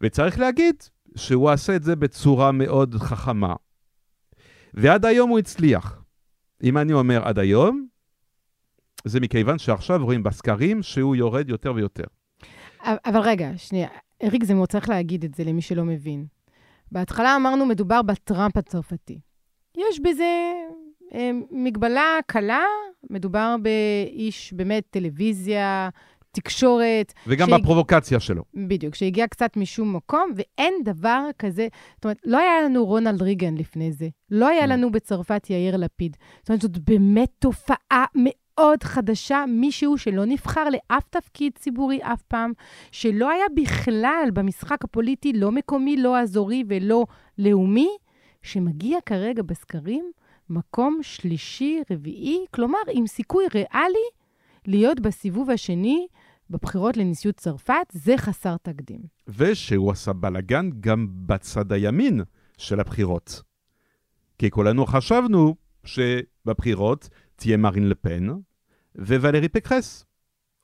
[0.00, 0.74] וצריך להגיד
[1.16, 3.54] שהוא עשה את זה בצורה מאוד חכמה.
[4.74, 6.02] ועד היום הוא הצליח.
[6.62, 7.86] אם אני אומר עד היום,
[9.04, 12.04] זה מכיוון שעכשיו רואים בסקרים שהוא יורד יותר ויותר.
[12.84, 13.88] אבל רגע, שנייה,
[14.22, 16.26] אריק זמור, צריך להגיד את זה למי שלא מבין.
[16.92, 19.20] בהתחלה אמרנו, מדובר בטראמפ הצרפתי.
[19.76, 20.52] יש בזה
[21.14, 22.64] אה, מגבלה קלה,
[23.10, 25.88] מדובר באיש באמת טלוויזיה,
[26.32, 27.12] תקשורת.
[27.26, 27.60] וגם שהג...
[27.60, 28.42] בפרובוקציה שלו.
[28.54, 33.54] בדיוק, שהגיע קצת משום מקום, ואין דבר כזה, זאת אומרת, לא היה לנו רונלד ריגן
[33.54, 34.66] לפני זה, לא היה mm.
[34.66, 36.16] לנו בצרפת יאיר לפיד.
[36.38, 38.34] זאת אומרת, זאת באמת תופעה מאוד...
[38.60, 42.52] מאוד חדשה, מישהו שלא נבחר לאף תפקיד ציבורי אף פעם,
[42.92, 47.06] שלא היה בכלל במשחק הפוליטי, לא מקומי, לא אזורי ולא
[47.38, 47.88] לאומי,
[48.42, 50.10] שמגיע כרגע בסקרים
[50.50, 54.08] מקום שלישי, רביעי, כלומר, עם סיכוי ריאלי
[54.66, 56.06] להיות בסיבוב השני
[56.50, 59.00] בבחירות לנשיאות צרפת, זה חסר תקדים.
[59.28, 62.20] ושהוא עשה בלאגן גם בצד הימין
[62.58, 63.42] של הבחירות.
[64.38, 68.26] כי כולנו חשבנו שבבחירות תהיה מרין לפן
[68.98, 70.04] וולרי פקרס,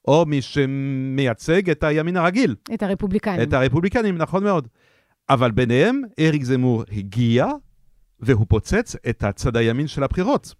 [0.09, 2.55] או מי שמייצג את הימין הרגיל.
[2.75, 3.43] את הרפובליקנים.
[3.43, 4.69] את הרפובליקנים, נכון מאוד.
[5.29, 7.47] אבל ביניהם, אריק זמור הגיע,
[8.21, 10.55] והוא פוצץ את הצד הימין של הבחירות.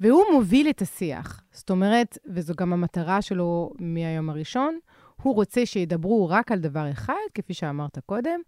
[0.00, 1.42] והוא מוביל את השיח.
[1.52, 4.78] זאת אומרת, וזו גם המטרה שלו מהיום הראשון,
[5.22, 8.40] הוא רוצה שידברו רק על דבר אחד, כפי שאמרת קודם,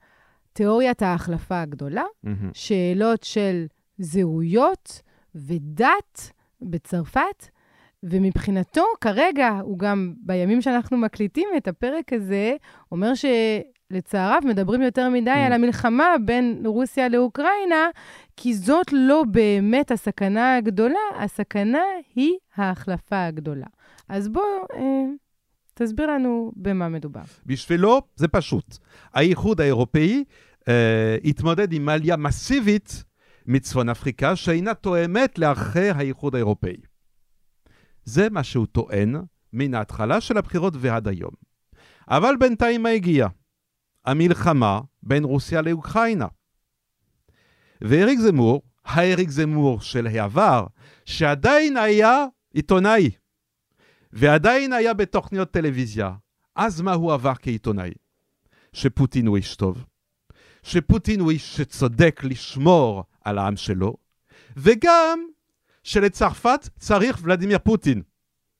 [0.53, 2.31] תיאוריית ההחלפה הגדולה, mm-hmm.
[2.53, 3.67] שאלות של
[3.99, 5.03] זהויות
[5.35, 7.49] ודת בצרפת,
[8.11, 12.57] ומבחינתו, כרגע, הוא גם, בימים שאנחנו מקליטים את הפרק הזה,
[12.93, 15.47] אומר שלצעריו מדברים יותר מדי mm.
[15.47, 17.89] על המלחמה בין רוסיה לאוקראינה,
[18.37, 21.83] כי זאת לא באמת הסכנה הגדולה, הסכנה
[22.15, 23.67] היא ההחלפה הגדולה.
[24.09, 24.43] אז בוא,
[24.75, 25.05] אה,
[25.75, 27.21] תסביר לנו במה מדובר.
[27.47, 28.77] בשבילו זה פשוט.
[29.15, 30.25] האיחוד האירופאי
[30.69, 33.05] אה, התמודד עם עלייה מסיבית
[33.47, 36.77] מצפון אפריקה, שאינה תואמת לערכי האיחוד האירופאי.
[38.07, 39.17] זה מה שהוא טוען
[39.53, 41.33] מן ההתחלה של הבחירות ועד היום.
[42.09, 43.29] אבל בינתיים מה הגיע?
[44.05, 46.27] המלחמה בין רוסיה לאוקראינה.
[47.81, 50.67] ואריק זמור, האריק זמור של העבר,
[51.05, 53.11] שעדיין היה עיתונאי,
[54.13, 56.13] ועדיין היה בתוכניות טלוויזיה,
[56.57, 57.91] אז מה הוא עבר כעיתונאי?
[58.73, 59.85] שפוטין הוא איש טוב,
[60.63, 63.97] שפוטין הוא איש שצודק לשמור על העם שלו,
[64.57, 65.27] וגם
[65.87, 68.03] שלצרפת צריך ולדימיר פוטין.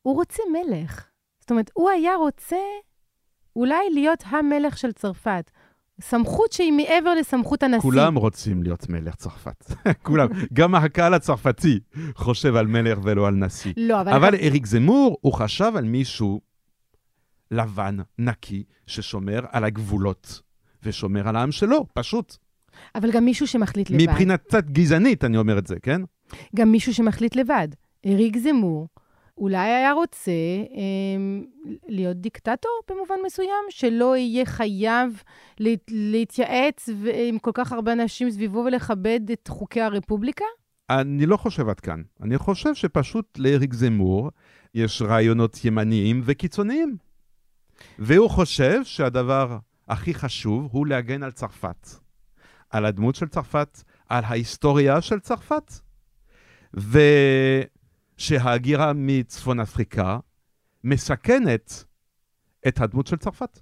[0.03, 1.07] הוא רוצה מלך.
[1.41, 2.57] זאת אומרת, הוא היה רוצה
[3.57, 5.51] אולי להיות המלך של צרפת.
[6.01, 7.81] סמכות שהיא מעבר לסמכות הנשיא.
[7.81, 9.65] כולם רוצים להיות מלך צרפת.
[10.07, 10.29] כולם.
[10.53, 11.81] גם הקהל הצרפתי
[12.15, 13.73] חושב על מלך ולא על נשיא.
[13.77, 14.13] לא, אבל...
[14.13, 16.41] אבל אריק זמור, הוא חשב על מישהו
[17.51, 20.41] לבן, נקי, ששומר על הגבולות
[20.83, 22.37] ושומר על העם שלו, פשוט.
[22.95, 24.03] אבל גם מישהו שמחליט לבד.
[24.11, 26.01] מבחינה קצת גזענית, אני אומר את זה, כן?
[26.57, 27.69] גם מישהו שמחליט לבד.
[28.07, 28.89] אריק זמור
[29.39, 31.47] אולי היה רוצה אה,
[31.89, 35.23] להיות דיקטטור במובן מסוים, שלא יהיה חייב
[35.59, 36.89] לה, להתייעץ
[37.29, 40.45] עם כל כך הרבה אנשים סביבו ולכבד את חוקי הרפובליקה?
[40.91, 42.03] אני לא חושב עד כאן.
[42.23, 44.31] אני חושב שפשוט לאריק זמור
[44.75, 46.97] יש רעיונות ימניים וקיצוניים.
[47.99, 49.59] והוא חושב שהדבר
[49.89, 51.89] הכי חשוב הוא להגן על צרפת.
[52.71, 55.73] על הדמות של צרפת, על ההיסטוריה של צרפת.
[58.19, 60.19] ושההגירה מצפון אפריקה
[60.85, 61.85] מסכנת
[62.69, 63.61] את הדמות של צרפת.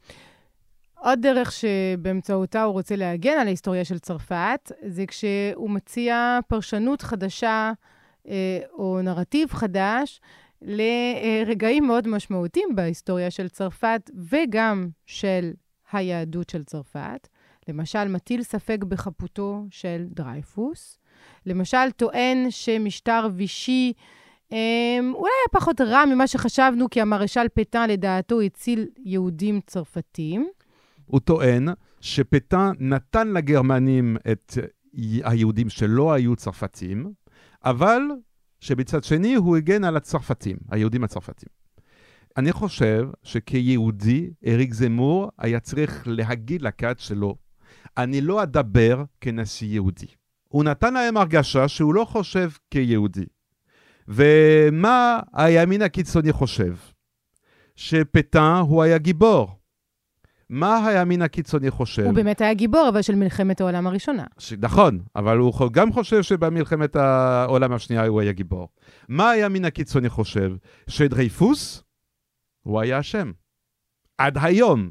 [0.99, 7.73] עוד דרך שבאמצעותה הוא רוצה להגן על ההיסטוריה של צרפת, זה כשהוא מציע פרשנות חדשה
[8.29, 10.21] אה, או נרטיב חדש
[10.63, 15.53] לרגעים מאוד משמעותיים בהיסטוריה של צרפת וגם של
[15.93, 17.29] היהדות של צרפת.
[17.69, 20.99] למשל, מטיל ספק בחפותו של דרייפוס.
[21.47, 23.93] למשל, טוען שמשטר וישי
[24.53, 30.49] אמ, אולי היה פחות רע ממה שחשבנו, כי המרשל פטן, לדעתו, הציל יהודים צרפתים.
[31.07, 31.69] הוא טוען
[32.01, 34.59] שפטן נתן לגרמנים את
[35.25, 37.13] היהודים שלא היו צרפתים,
[37.65, 38.01] אבל
[38.61, 41.49] שבצד שני הוא הגן על הצרפתים, היהודים הצרפתים.
[42.37, 47.37] אני חושב שכיהודי, אריק זמור היה צריך להגיד לקהל שלו,
[47.97, 50.07] אני לא אדבר כנשיא יהודי.
[50.55, 53.25] הוא נתן להם הרגשה שהוא לא חושב כיהודי.
[54.09, 56.75] ומה הימין הקיצוני חושב?
[57.77, 59.59] שפטן הוא היה גיבור.
[60.51, 62.03] מה הימין הקיצוני חושב?
[62.03, 64.25] הוא באמת היה גיבור, אבל של מלחמת העולם הראשונה.
[64.39, 64.53] ש...
[64.53, 68.69] נכון, אבל הוא גם חושב שבמלחמת העולם השנייה הוא היה גיבור.
[69.09, 70.53] מה הימין הקיצוני חושב?
[70.89, 71.83] שדרייפוס
[72.63, 73.33] הוא היה אשם.
[74.19, 74.91] עד היום.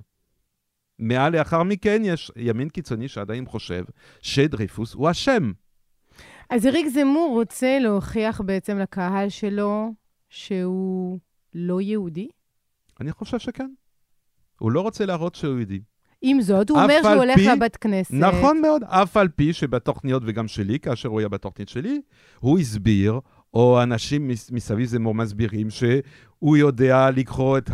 [1.04, 3.84] מעל לאחר מכן יש ימין קיצוני שעדיין חושב
[4.22, 5.52] שדריפוס הוא אשם.
[6.50, 9.94] אז אריק זמור רוצה להוכיח בעצם לקהל שלו
[10.30, 11.20] שהוא
[11.54, 12.28] לא יהודי?
[13.02, 13.70] אני חושב שכן.
[14.60, 15.82] הוא לא רוצה להראות שהוא יהודי.
[16.22, 18.14] עם זאת, הוא אומר שהוא הולך לבת כנסת.
[18.14, 22.02] נכון מאוד, אף על פי שבתוכניות וגם שלי, כאשר הוא היה בתוכנית שלי,
[22.40, 23.20] הוא הסביר,
[23.54, 27.70] או אנשים מסביב זמור מסבירים, שהוא יודע לקרוא את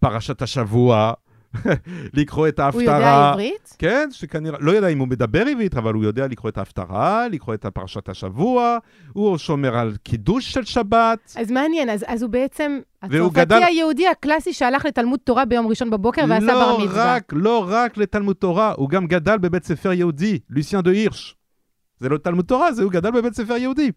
[0.00, 1.12] פרשת השבוע
[2.18, 2.82] לקרוא את ההפטרה.
[2.82, 3.76] הוא יודע עברית?
[3.78, 7.54] כן, שכנראה, לא יודע אם הוא מדבר עברית, אבל הוא יודע לקרוא את ההפטרה, לקרוא
[7.54, 8.78] את פרשת השבוע,
[9.12, 11.34] הוא שומר על קידוש של שבת.
[11.36, 13.62] אז מעניין, אז, אז הוא בעצם הצרפתי גדל...
[13.62, 17.14] היהודי הקלאסי שהלך לתלמוד תורה ביום ראשון בבוקר ועשה לא בר מצווה.
[17.16, 21.36] רק, לא רק לתלמוד תורה, הוא גם גדל בבית ספר יהודי, לוסיאן דה הירש.
[21.98, 23.90] זה לא תלמוד תורה, זה הוא גדל בבית ספר יהודי.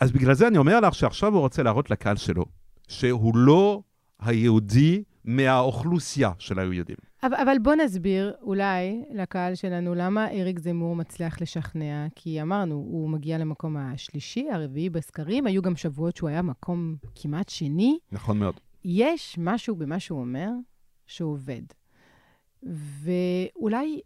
[0.00, 2.44] אז בגלל זה אני אומר לך שעכשיו הוא רוצה להראות לקהל שלו,
[2.88, 3.82] שהוא לא
[4.20, 6.96] היהודי מהאוכלוסייה של היהודים.
[7.22, 13.10] אבל, אבל בוא נסביר אולי לקהל שלנו למה אריק זמור מצליח לשכנע, כי אמרנו, הוא
[13.10, 17.98] מגיע למקום השלישי, הרביעי בסקרים, היו גם שבועות שהוא היה מקום כמעט שני.
[18.12, 18.54] נכון מאוד.
[18.84, 20.48] יש משהו במה שהוא אומר
[21.06, 21.62] שעובד.
[22.62, 24.00] ואולי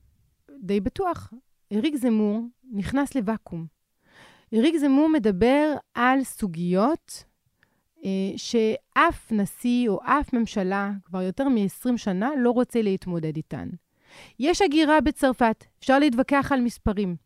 [0.62, 1.32] די בטוח,
[1.72, 3.66] אריק זמור נכנס לוואקום.
[4.54, 7.24] אריק זמור מדבר על סוגיות
[8.36, 13.68] שאף נשיא או אף ממשלה כבר יותר מ-20 שנה לא רוצה להתמודד איתן.
[14.38, 17.16] יש הגירה בצרפת, אפשר להתווכח על מספרים.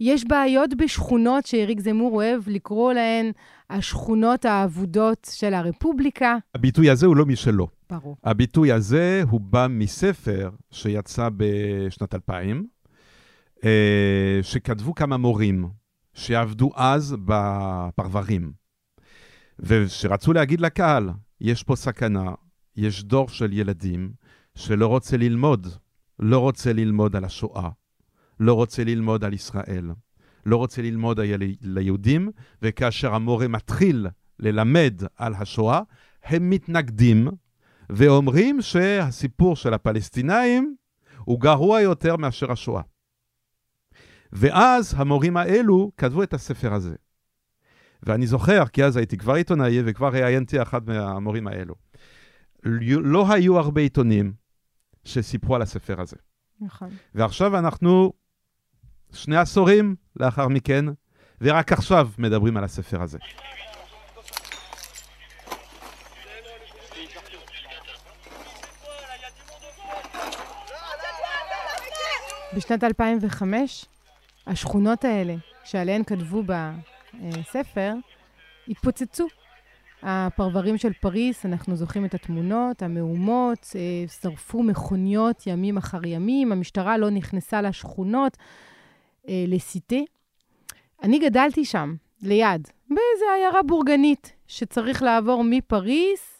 [0.00, 3.30] יש בעיות בשכונות שאריק זמור אוהב לקרוא להן
[3.70, 6.36] השכונות האבודות של הרפובליקה.
[6.54, 7.68] הביטוי הזה הוא לא משלו.
[7.90, 8.16] ברור.
[8.24, 12.66] הביטוי הזה הוא בא מספר שיצא בשנת 2000,
[13.64, 15.68] אה, שכתבו כמה מורים
[16.14, 18.59] שעבדו אז בפרברים.
[19.62, 22.34] ושרצו להגיד לקהל, יש פה סכנה,
[22.76, 24.12] יש דור של ילדים
[24.54, 25.66] שלא רוצה ללמוד,
[26.18, 27.68] לא רוצה ללמוד על השואה,
[28.40, 29.90] לא רוצה ללמוד על ישראל,
[30.46, 32.30] לא רוצה ללמוד על היהודים,
[32.62, 34.06] וכאשר המורה מתחיל
[34.38, 35.80] ללמד על השואה,
[36.24, 37.28] הם מתנגדים
[37.90, 40.76] ואומרים שהסיפור של הפלסטינאים
[41.18, 42.82] הוא גרוע יותר מאשר השואה.
[44.32, 46.94] ואז המורים האלו כתבו את הספר הזה.
[48.02, 51.74] ואני זוכר, כי אז הייתי כבר עיתונאי וכבר ראיינתי אחד מהמורים האלו.
[53.02, 54.32] לא היו הרבה עיתונים
[55.04, 56.16] שסיפרו על הספר הזה.
[56.60, 56.88] נכון.
[57.14, 58.12] ועכשיו אנחנו
[59.12, 60.84] שני עשורים לאחר מכן,
[61.40, 63.18] ורק עכשיו מדברים על הספר הזה.
[72.56, 73.86] בשנת 2005,
[74.46, 75.34] השכונות האלה,
[75.64, 76.42] שעליהן כתבו
[77.14, 77.94] בספר,
[78.68, 79.26] התפוצצו.
[80.02, 86.98] הפרברים של פריס, אנחנו זוכרים את התמונות, המהומות, אה, שרפו מכוניות ימים אחר ימים, המשטרה
[86.98, 88.36] לא נכנסה לשכונות,
[89.28, 89.96] אה, לסיטה.
[91.02, 96.38] אני גדלתי שם, ליד, באיזו עיירה בורגנית, שצריך לעבור מפריס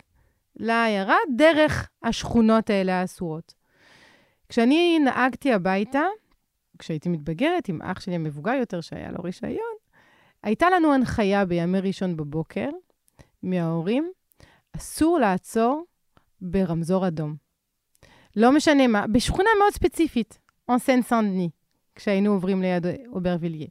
[0.57, 3.55] לעיירה דרך השכונות האלה האסורות.
[4.49, 6.03] כשאני נהגתי הביתה,
[6.79, 9.70] כשהייתי מתבגרת עם אח שלי המבוגר יותר, שהיה לו רישיון,
[10.43, 12.69] הייתה לנו הנחיה בימי ראשון בבוקר
[13.43, 14.11] מההורים,
[14.77, 15.85] אסור לעצור
[16.41, 17.37] ברמזור אדום.
[18.37, 21.51] לא משנה מה, בשכונה מאוד ספציפית, אונסן סנדני,
[21.95, 23.67] כשהיינו עוברים ליד אוברוויליה.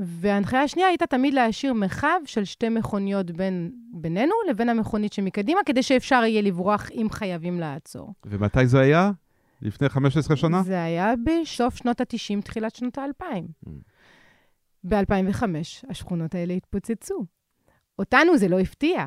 [0.00, 5.82] וההנחיה השנייה הייתה תמיד להשאיר מרחב של שתי מכוניות בין, בינינו לבין המכונית שמקדימה, כדי
[5.82, 8.12] שאפשר יהיה לברוח אם חייבים לעצור.
[8.26, 9.10] ומתי זה היה?
[9.62, 10.62] לפני 15 שנה?
[10.62, 13.24] זה היה בסוף שנות ה-90, תחילת שנות ה-2000.
[13.66, 13.70] Mm.
[14.88, 15.44] ב-2005
[15.90, 17.24] השכונות האלה התפוצצו.
[17.98, 19.06] אותנו זה לא הפתיע.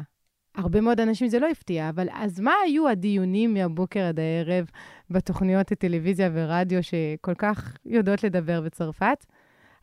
[0.56, 4.66] הרבה מאוד אנשים זה לא הפתיע, אבל אז מה היו הדיונים מהבוקר עד הערב
[5.10, 9.26] בתוכניות הטלוויזיה ורדיו שכל כך יודעות לדבר בצרפת?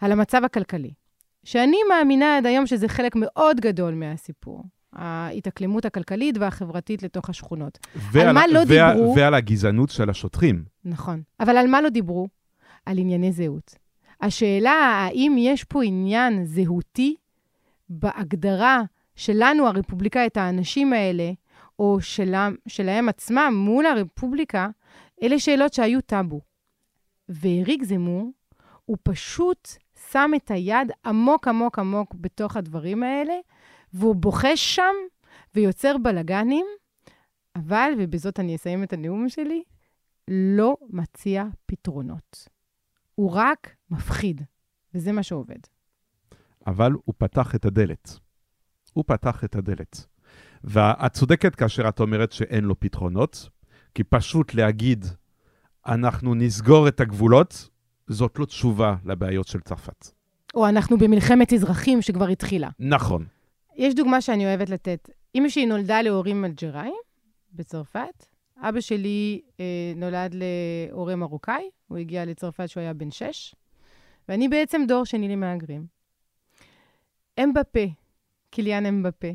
[0.00, 0.90] על המצב הכלכלי.
[1.44, 4.64] שאני מאמינה עד היום שזה חלק מאוד גדול מהסיפור.
[4.92, 7.78] ההתאקלמות הכלכלית והחברתית לתוך השכונות.
[8.12, 9.14] ועל, על מה לא וה, דיברו...
[9.16, 10.64] ועל הגזענות של השוטרים.
[10.84, 11.22] נכון.
[11.40, 12.28] אבל על מה לא דיברו?
[12.86, 13.85] על ענייני זהות.
[14.20, 17.16] השאלה האם יש פה עניין זהותי
[17.88, 18.82] בהגדרה
[19.16, 21.32] שלנו, הרפובליקה, את האנשים האלה,
[21.78, 24.68] או שלה, שלהם עצמם מול הרפובליקה,
[25.22, 26.40] אלה שאלות שהיו טאבו.
[27.28, 28.30] והריק זמור,
[28.84, 29.68] הוא פשוט
[30.12, 33.34] שם את היד עמוק עמוק עמוק בתוך הדברים האלה,
[33.92, 34.94] והוא בוחש שם
[35.54, 36.66] ויוצר בלגנים,
[37.56, 39.62] אבל, ובזאת אני אסיים את הנאום שלי,
[40.28, 42.55] לא מציע פתרונות.
[43.16, 44.42] הוא רק מפחיד,
[44.94, 45.58] וזה מה שעובד.
[46.66, 48.18] אבל הוא פתח את הדלת.
[48.92, 50.06] הוא פתח את הדלת.
[50.64, 53.48] ואת צודקת כאשר את אומרת שאין לו פתרונות,
[53.94, 55.04] כי פשוט להגיד,
[55.86, 57.68] אנחנו נסגור את הגבולות,
[58.06, 60.06] זאת לא תשובה לבעיות של צרפת.
[60.54, 62.68] או אנחנו במלחמת אזרחים שכבר התחילה.
[62.78, 63.26] נכון.
[63.76, 65.10] יש דוגמה שאני אוהבת לתת.
[65.34, 67.00] אמא שלי נולדה להורים אלג'ראים
[67.52, 68.26] בצרפת.
[68.60, 73.54] אבא שלי אה, נולד להורה מרוקאי, הוא הגיע לצרפת כשהוא היה בן שש,
[74.28, 75.86] ואני בעצם דור שני למהגרים.
[77.42, 77.86] אמבפה,
[78.50, 79.28] קיליאן אמבפה,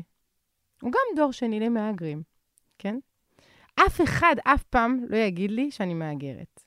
[0.82, 2.22] הוא גם דור שני למהגרים,
[2.78, 2.98] כן?
[3.74, 6.60] אף אחד אף פעם לא יגיד לי שאני מהגרת.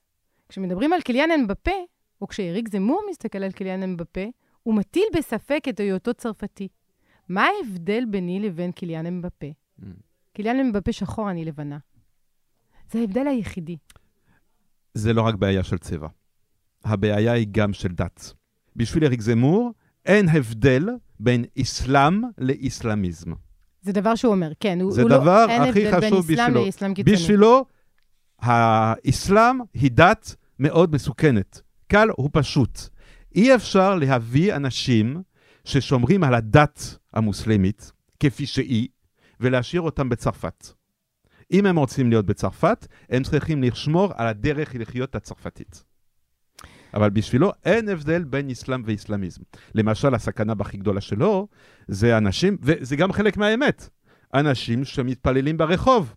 [0.49, 1.71] כשמדברים על קיליאן אמבפה,
[2.21, 4.25] או כשאריק זמור מסתכל על קיליאן אמבפה,
[4.63, 6.67] הוא מטיל בספק את היותו צרפתי.
[7.29, 9.47] מה ההבדל ביני לבין קיליאן אמבפה?
[9.79, 9.83] Mm.
[10.33, 11.77] קיליאן אמבפה שחור, אני לבנה.
[12.91, 13.77] זה ההבדל היחידי.
[14.95, 16.07] זה לא רק בעיה של צבע.
[16.83, 18.33] הבעיה היא גם של דת.
[18.75, 19.71] בשביל אריק זמור,
[20.05, 23.31] אין הבדל בין אסלאם לאסלאמיזם.
[23.81, 24.79] זה דבר שהוא אומר, כן.
[24.89, 26.65] זה הוא דבר לא, הכי חשוב בשבילו.
[27.05, 27.65] בשבילו,
[28.39, 31.61] האסלאם היא דת מאוד מסוכנת.
[31.87, 32.79] קל ופשוט.
[33.35, 35.21] אי אפשר להביא אנשים
[35.63, 38.87] ששומרים על הדת המוסלמית כפי שהיא,
[39.39, 40.67] ולהשאיר אותם בצרפת.
[41.51, 45.83] אם הם רוצים להיות בצרפת, הם צריכים לשמור על הדרך לחיות הצרפתית.
[46.93, 49.41] אבל בשבילו אין הבדל בין אסלאם ואסלאמיזם.
[49.75, 51.47] למשל, הסכנה הכי גדולה שלו
[51.87, 53.89] זה אנשים, וזה גם חלק מהאמת,
[54.33, 56.15] אנשים שמתפללים ברחוב,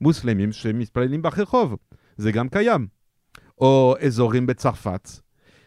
[0.00, 1.76] מוסלמים שמתפללים ברחוב,
[2.16, 2.86] זה גם קיים.
[3.60, 5.08] או אזורים בצרפת,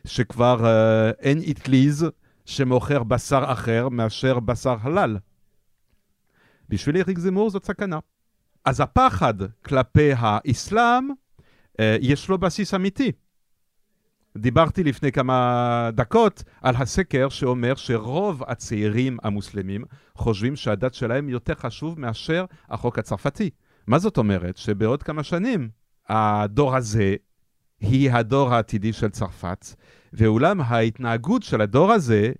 [0.07, 2.05] שכבר אה, אין אטליז
[2.45, 5.17] שמוכר בשר אחר מאשר בשר הלל.
[6.69, 7.99] בשביל אריק זמור זאת סכנה.
[8.65, 9.33] אז הפחד
[9.65, 11.09] כלפי האסלאם,
[11.79, 13.11] אה, יש לו בסיס אמיתי.
[14.37, 19.83] דיברתי לפני כמה דקות על הסקר שאומר שרוב הצעירים המוסלמים
[20.15, 23.49] חושבים שהדת שלהם יותר חשוב מאשר החוק הצרפתי.
[23.87, 24.57] מה זאת אומרת?
[24.57, 25.69] שבעוד כמה שנים
[26.09, 27.15] הדור הזה
[27.79, 29.65] היא הדור העתידי של צרפת,
[30.13, 32.31] ואולם ההתנהגות של הדור הזה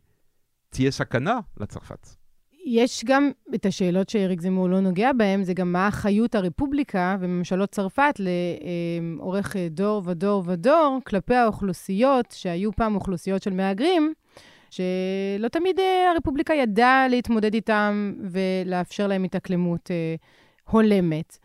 [0.69, 2.22] תהיה סכנה לצרפת.
[2.65, 7.69] יש גם את השאלות שאריק זמור לא נוגע בהן, זה גם מה אחריות הרפובליקה וממשלות
[7.69, 14.13] צרפת לאורך דור ודור ודור כלפי האוכלוסיות שהיו פעם אוכלוסיות של מהגרים,
[14.69, 20.15] שלא תמיד אה, הרפובליקה ידעה להתמודד איתם ולאפשר להם התאקלמות אה,
[20.69, 21.37] הולמת.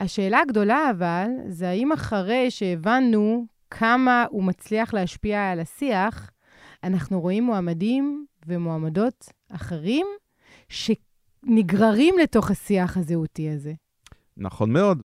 [0.00, 6.30] השאלה הגדולה אבל, זה האם אחרי שהבנו כמה הוא מצליח להשפיע על השיח,
[6.84, 10.06] אנחנו רואים מועמדים ומועמדות אחרים
[10.71, 13.73] שנגררים לתוך השיח הזהותי הזה.
[14.37, 15.01] נכון מאוד.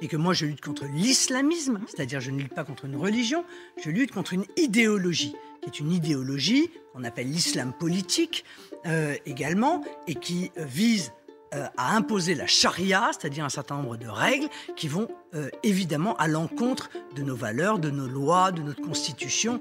[0.00, 3.44] et que moi je lutte contre l'islamisme, c'est-à-dire je ne lutte pas contre une religion,
[3.82, 8.44] je lutte contre une idéologie, qui est une idéologie qu'on appelle l'islam politique
[8.86, 11.10] euh, également, et qui euh, vise
[11.54, 16.14] euh, à imposer la charia, c'est-à-dire un certain nombre de règles qui vont euh, évidemment
[16.16, 19.58] à l'encontre de nos valeurs, de nos lois, de notre constitution.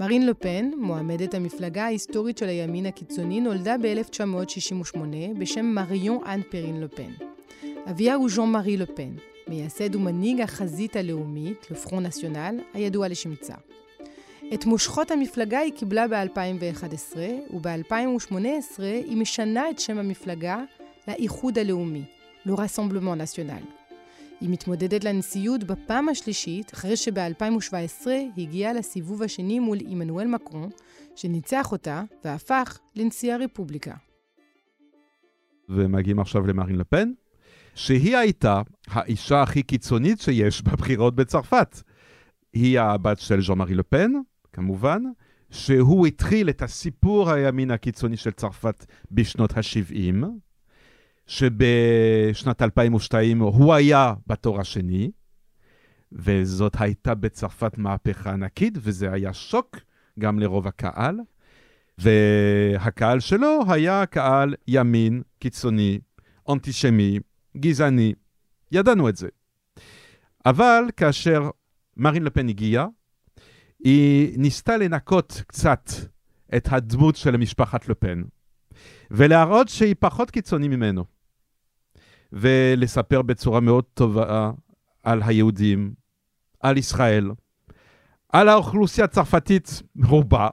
[0.00, 4.98] מרין לופן, מועמדת המפלגה ההיסטורית של הימין הקיצוני, נולדה ב-1968
[5.38, 7.10] בשם מריון אן פרין לופן.
[7.90, 9.14] אביה הוא ז'אן מארי לופן,
[9.48, 13.54] מייסד ומנהיג החזית הלאומית, לפרון נציונל, הידוע לשמצה.
[14.54, 17.16] את מושכות המפלגה היא קיבלה ב-2011,
[17.54, 20.58] וב-2018 היא משנה את שם המפלגה
[21.08, 22.02] לאיחוד הלאומי,
[22.46, 23.81] לו רסמבלמנט נציונל.
[24.42, 30.70] היא מתמודדת לנשיאות בפעם השלישית, אחרי שב-2017 הגיעה לסיבוב השני מול עמנואל מקרון,
[31.16, 33.94] שניצח אותה והפך לנשיא הרפובליקה.
[35.68, 37.12] ומגיעים עכשיו למרין לפן,
[37.74, 41.82] שהיא הייתה האישה הכי קיצונית שיש בבחירות בצרפת.
[42.52, 44.12] היא הבת של ז'אן מארי לפן,
[44.52, 45.02] כמובן,
[45.50, 50.24] שהוא התחיל את הסיפור הימין הקיצוני של צרפת בשנות ה-70,
[51.26, 55.10] שבשנת 2002 הוא היה בתור השני,
[56.12, 59.76] וזאת הייתה בצרפת מהפכה ענקית, וזה היה שוק
[60.18, 61.20] גם לרוב הקהל.
[61.98, 65.98] והקהל שלו היה קהל ימין, קיצוני,
[66.48, 67.18] אנטישמי,
[67.56, 68.14] גזעני.
[68.72, 69.28] ידענו את זה.
[70.46, 71.50] אבל כאשר
[71.96, 72.86] מרין לפן הגיעה,
[73.84, 75.90] היא ניסתה לנקות קצת
[76.56, 78.22] את הדמות של משפחת לפן,
[79.12, 81.04] ולהראות שהיא פחות קיצוני ממנו.
[82.32, 84.50] ולספר בצורה מאוד טובה
[85.02, 85.92] על היהודים,
[86.60, 87.30] על ישראל,
[88.32, 90.48] על האוכלוסייה הצרפתית רובה,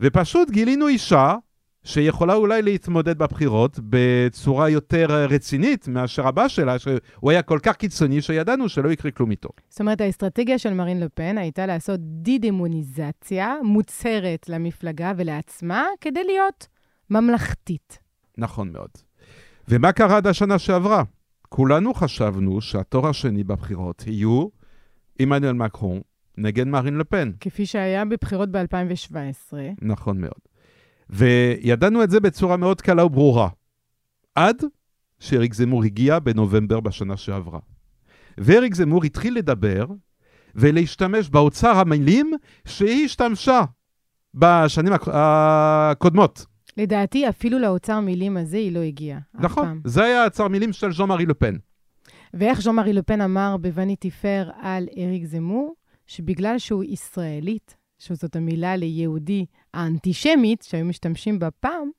[0.00, 1.36] ופשוט גילינו אישה
[1.84, 8.22] שיכולה אולי להתמודד בבחירות בצורה יותר רצינית מאשר הבא שלה, שהוא היה כל כך קיצוני
[8.22, 9.48] שידענו שלא יקרה כלום איתו.
[9.68, 16.68] זאת אומרת, האסטרטגיה של מרין לפן הייתה לעשות די-דמוניזציה מוצהרת למפלגה ולעצמה כדי להיות
[17.12, 17.98] ממלכתית.
[18.38, 18.90] נכון מאוד.
[19.68, 21.02] ומה קרה עד השנה שעברה?
[21.48, 24.48] כולנו חשבנו שהתור השני בבחירות יהיו
[25.18, 26.00] עמנואל מקרון
[26.38, 27.30] נגד מרין לפן.
[27.40, 29.54] כפי שהיה בבחירות ב-2017.
[29.82, 30.40] נכון מאוד.
[31.10, 33.48] וידענו את זה בצורה מאוד קלה וברורה.
[34.34, 34.62] עד
[35.20, 37.58] שאריק זמור הגיע בנובמבר בשנה שעברה.
[38.38, 39.86] ואריק זמור התחיל לדבר
[40.54, 42.32] ולהשתמש באוצר המילים
[42.64, 43.60] שהיא השתמשה
[44.34, 46.46] בשנים הקודמות.
[46.76, 49.18] לדעתי, אפילו לאוצר מילים הזה היא לא הגיעה.
[49.34, 51.56] נכון, זה היה אוצר מילים של ז'אן מארי לפן.
[52.34, 55.74] ואיך ז'אן מארי לפן אמר בווניטי פר על אריק זמור,
[56.06, 61.90] שבגלל שהוא ישראלית, שזאת המילה ליהודי האנטישמית, שהיו משתמשים בה פעם,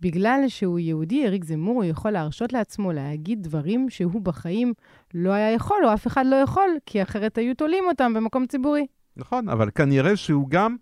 [0.00, 4.72] בגלל שהוא יהודי, אריק זמור, הוא יכול להרשות לעצמו להגיד דברים שהוא בחיים
[5.14, 8.86] לא היה יכול, או אף אחד לא יכול, כי אחרת היו תולים אותם במקום ציבורי.
[9.16, 10.76] נכון, אבל כנראה שהוא גם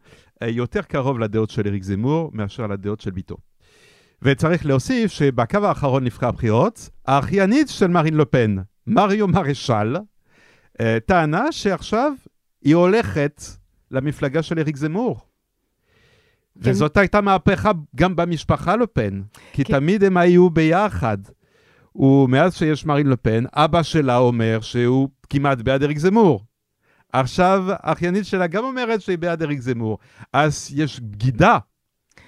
[0.47, 3.37] יותר קרוב לדעות של אריק זמור מאשר לדעות של ביתו.
[4.23, 9.97] וצריך להוסיף שבקו האחרון לפני הבחירות, האחיינית של מרין לופן, מריו מרשל,
[10.81, 12.13] אה, טענה שעכשיו
[12.63, 13.43] היא הולכת
[13.91, 15.21] למפלגה של אריק זמור.
[16.63, 16.71] כן.
[16.71, 19.21] וזאת הייתה מהפכה גם במשפחה לפן,
[19.53, 19.73] כי כן.
[19.75, 21.19] תמיד הם היו ביחד.
[21.97, 26.45] ומאז שיש מרין לפן, אבא שלה אומר שהוא כמעט בעד אריק זמור.
[27.13, 29.99] עכשיו, האחיינית שלה גם אומרת שהיא בעד אריק זמור.
[30.33, 31.59] אז יש בגידה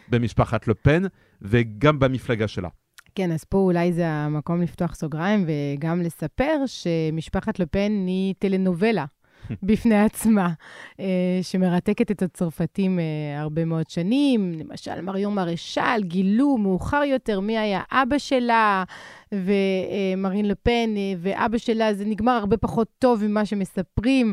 [0.09, 1.03] במשפחת לפן
[1.43, 2.69] וגם במפלגה שלה.
[3.15, 9.05] כן, אז פה אולי זה המקום לפתוח סוגריים וגם לספר שמשפחת לפן היא טלנובלה.
[9.63, 10.53] בפני עצמה,
[11.01, 14.53] אה, שמרתקת את הצרפתים אה, הרבה מאוד שנים.
[14.53, 18.85] למשל, מריום מרשל, גילו מאוחר יותר מי היה אבא שלה,
[19.33, 24.33] ומרין לפן אה, ואבא שלה, זה נגמר הרבה פחות טוב ממה שמספרים,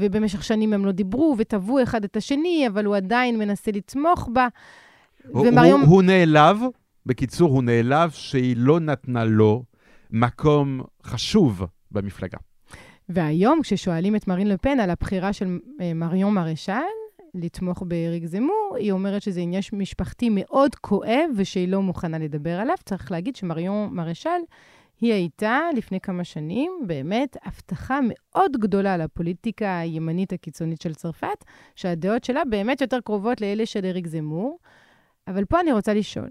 [0.00, 4.48] ובמשך שנים הם לא דיברו וטבעו אחד את השני, אבל הוא עדיין מנסה לתמוך בה.
[5.24, 5.80] ומריום...
[5.80, 6.58] הוא, הוא נעלב,
[7.06, 9.62] בקיצור, הוא נעלב שהיא לא נתנה לו
[10.10, 12.38] מקום חשוב במפלגה.
[13.08, 16.72] והיום, כששואלים את מרין לפן על הבחירה של אה, מריון מרשל
[17.34, 22.76] לתמוך באריק זמור, היא אומרת שזה עניין משפחתי מאוד כואב ושהיא לא מוכנה לדבר עליו.
[22.84, 24.40] צריך להגיד שמריון מרשל,
[25.00, 31.44] היא הייתה לפני כמה שנים באמת הבטחה מאוד גדולה לפוליטיקה הימנית הקיצונית של צרפת,
[31.74, 34.58] שהדעות שלה באמת יותר קרובות לאלה של אריק זמור.
[35.28, 36.28] אבל פה אני רוצה לשאול,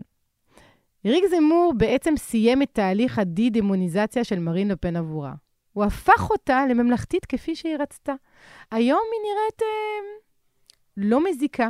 [1.06, 5.34] אריק זמור בעצם סיים את תהליך הדי-דמוניזציה של מרין לפן עבורה.
[5.76, 8.14] הוא הפך אותה לממלכתית כפי שהיא רצתה.
[8.72, 9.68] היום היא נראית אה,
[10.98, 11.70] לא מזיקה.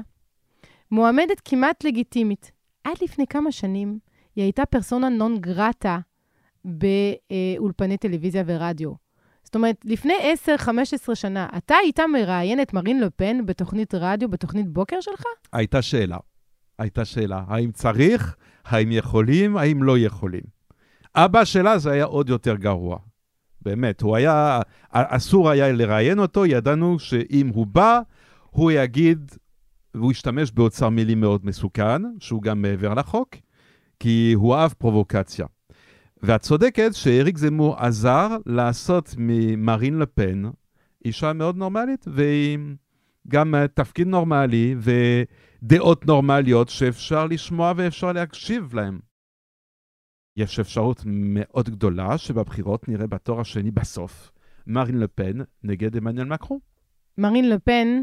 [0.92, 2.52] מועמדת כמעט לגיטימית.
[2.84, 4.00] עד לפני כמה שנים
[4.36, 6.00] היא הייתה פרסונה נון גרטה
[6.66, 8.92] באולפני טלוויזיה ורדיו.
[9.44, 10.14] זאת אומרת, לפני
[11.12, 15.24] 10-15 שנה, אתה היית מראיין את מרין לפן בתוכנית רדיו, בתוכנית בוקר שלך?
[15.54, 16.18] הייתה שאלה.
[16.80, 17.44] הייתה שאלה.
[17.48, 18.36] האם צריך,
[18.66, 20.44] האם יכולים, האם לא יכולים.
[21.16, 22.98] אבא שלה זה היה עוד יותר גרוע.
[23.66, 24.62] באמת, הוא היה,
[24.92, 28.00] אסור היה לראיין אותו, ידענו שאם הוא בא,
[28.50, 29.32] הוא יגיד,
[29.96, 33.36] והוא ישתמש באוצר מילים מאוד מסוכן, שהוא גם מעבר לחוק,
[34.00, 35.46] כי הוא אהב פרובוקציה.
[36.24, 40.44] ואת צודקת שאריק זמור עזר לעשות ממרין לפן
[41.06, 42.76] אישה מאוד נורמלית, ועם
[43.28, 49.00] גם תפקיד נורמלי ודעות נורמליות שאפשר לשמוע ואפשר להקשיב להם.
[50.38, 54.32] יש אפשרות מאוד גדולה שבבחירות נראה בתור השני בסוף
[54.68, 56.60] מרין לפן נגד עמנואל מקרו.
[57.18, 58.02] מרין לפן,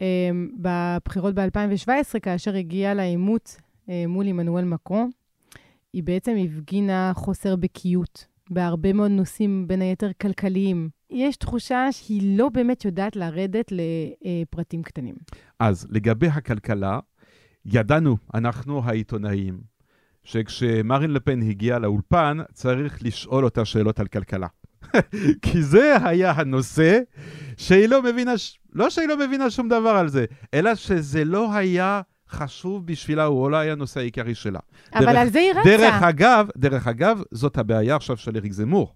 [0.00, 3.56] אה, בבחירות ב-2017, כאשר הגיעה לעימות
[3.88, 5.06] אה, מול עמנואל מקרו,
[5.92, 10.88] היא בעצם הפגינה חוסר בקיאות בהרבה מאוד נושאים, בין היתר כלכליים.
[11.10, 15.14] יש תחושה שהיא לא באמת יודעת לרדת לפרטים קטנים.
[15.58, 16.98] אז לגבי הכלכלה,
[17.64, 19.60] ידענו, אנחנו העיתונאים,
[20.26, 24.46] שכשמרין לפן הגיע לאולפן, צריך לשאול אותה שאלות על כלכלה.
[25.42, 27.00] כי זה היה הנושא
[27.56, 28.32] שהיא לא מבינה,
[28.72, 30.24] לא שהיא לא מבינה שום דבר על זה,
[30.54, 32.00] אלא שזה לא היה
[32.30, 34.58] חשוב בשבילה, הוא לא היה הנושא העיקרי שלה.
[34.94, 35.62] אבל דרך, על זה היא רצה.
[35.64, 38.94] דרך אגב, דרך אגב, זאת הבעיה עכשיו של אריק זמור.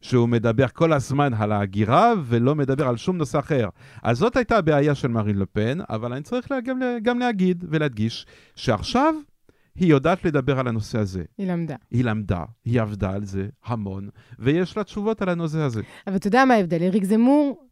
[0.00, 3.68] שהוא מדבר כל הזמן על ההגירה ולא מדבר על שום נושא אחר.
[4.02, 8.26] אז זאת הייתה הבעיה של מרין לפן, אבל אני צריך גם, גם להגיד ולהדגיש
[8.56, 9.14] שעכשיו
[9.74, 11.22] היא יודעת לדבר על הנושא הזה.
[11.38, 11.76] היא למדה.
[11.90, 14.08] היא למדה, היא עבדה על זה המון,
[14.38, 15.82] ויש לה תשובות על הנושא הזה.
[16.06, 16.82] אבל אתה יודע מה ההבדל?
[16.82, 17.66] אריק זמור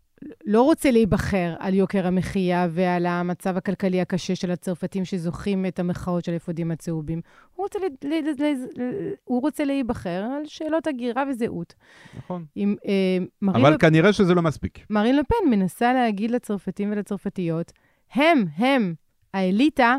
[0.47, 6.25] לא רוצה להיבחר על יוקר המחיה ועל המצב הכלכלי הקשה של הצרפתים שזוכים את המחאות
[6.25, 7.21] של האפודים הצהובים.
[7.55, 11.75] הוא רוצה, ל, ל, ל, הוא רוצה להיבחר על שאלות הגירה וזהות.
[12.19, 12.45] נכון.
[12.55, 13.81] עם, אה, אבל לפ...
[13.81, 14.87] כנראה שזה לא מספיק.
[14.91, 17.73] מרין לפן מנסה להגיד לצרפתים ולצרפתיות,
[18.13, 18.95] הם, הם,
[19.35, 19.97] האליטה,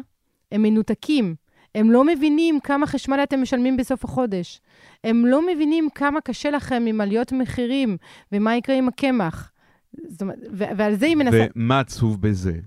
[0.52, 1.36] הם מנותקים.
[1.76, 4.62] הם לא מבינים כמה חשמל אתם משלמים בסוף החודש.
[5.04, 7.98] הם לא מבינים כמה קשה לכם עם עליות מחירים,
[8.32, 9.52] ומה יקרה עם הקמח.
[10.08, 11.46] זאת אומרת, ועל זה היא מנסה...
[11.56, 12.60] ומה עצוב בזה?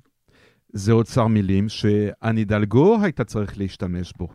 [0.73, 4.29] זה אוצר מילים שאני דלגו הייתה צריך להשתמש בו.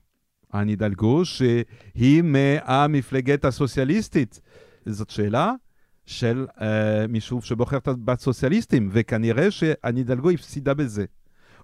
[0.54, 4.42] אני דלגו שהיא מהמפלגת הסוציאליסטית.
[4.86, 5.54] זאת שאלה
[6.06, 6.62] של uh,
[7.10, 11.06] מישהו שבוחר בסוציאליסטים, וכנראה שאני דלגו הפסידה בזה,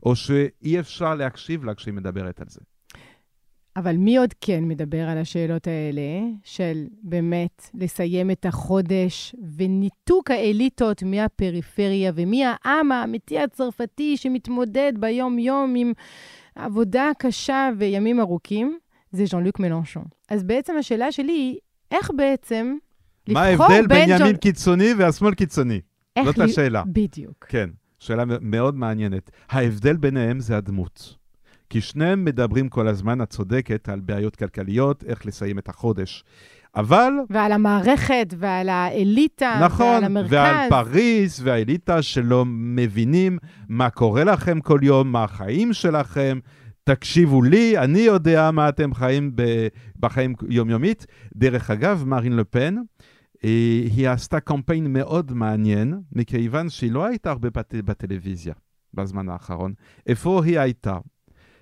[0.03, 2.59] או שאי אפשר להקשיב לה כשהיא מדברת על זה.
[3.75, 6.01] אבל מי עוד כן מדבר על השאלות האלה,
[6.43, 15.93] של באמת לסיים את החודש וניתוק האליטות מהפריפריה ומהעם האמיתי הצרפתי שמתמודד ביום-יום עם
[16.55, 18.77] עבודה קשה וימים ארוכים,
[19.11, 20.05] זה ז'אן לוק מלנשון.
[20.29, 21.57] אז בעצם השאלה שלי היא,
[21.91, 22.75] איך בעצם
[23.29, 24.35] מה ההבדל בין ימין.
[24.35, 25.81] קיצוני והשמאל קיצוני?
[26.25, 26.43] זאת לי...
[26.43, 26.83] השאלה.
[26.87, 27.45] בדיוק.
[27.49, 27.69] כן,
[27.99, 29.31] שאלה מאוד מעניינת.
[29.49, 31.15] ההבדל ביניהם זה הדמות.
[31.75, 36.23] כי שניהם מדברים כל הזמן, את צודקת, על בעיות כלכליות, איך לסיים את החודש.
[36.75, 37.13] אבל...
[37.29, 40.33] ועל המערכת, ועל האליטה, נכון, ועל המרכז.
[40.33, 43.37] נכון, ועל פריז, והאליטה שלא מבינים
[43.69, 46.39] מה קורה לכם כל יום, מה החיים שלכם.
[46.83, 49.31] תקשיבו לי, אני יודע מה אתם חיים
[49.99, 51.05] בחיים יומיומית.
[51.35, 52.75] דרך אגב, מרין לפן,
[53.43, 57.75] אה, היא עשתה קמפיין מאוד מעניין, מכיוון שהיא לא הייתה הרבה בט...
[57.75, 58.53] בטלוויזיה
[58.93, 59.73] בזמן האחרון.
[60.07, 60.97] איפה היא הייתה?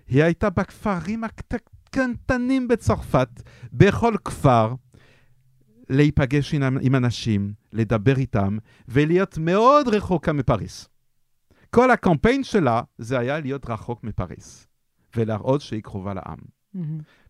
[0.07, 3.29] היא הייתה בכפרים הקטנטנים בצרפת,
[3.73, 4.73] בכל כפר,
[5.89, 10.89] להיפגש עם, עם אנשים, לדבר איתם, ולהיות מאוד רחוקה מפריס.
[11.69, 14.67] כל הקמפיין שלה זה היה להיות רחוק מפריס,
[15.15, 16.37] ולהראות שהיא קרובה לעם.
[16.75, 16.79] Mm-hmm.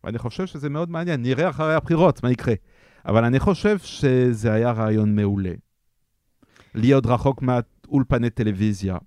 [0.03, 2.53] ואני חושב שזה מאוד מעניין, נראה אחרי הבחירות מה יקרה.
[3.05, 5.53] אבל אני חושב שזה היה רעיון מעולה.
[6.75, 8.97] להיות רחוק מהאולפני טלוויזיה,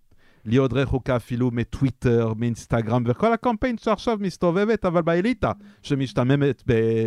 [0.46, 6.62] להיות רחוקה אפילו מטוויטר, מאינסטגרם, וכל הקמפיין שעכשיו מסתובבת, אבל באליטה שמשתממת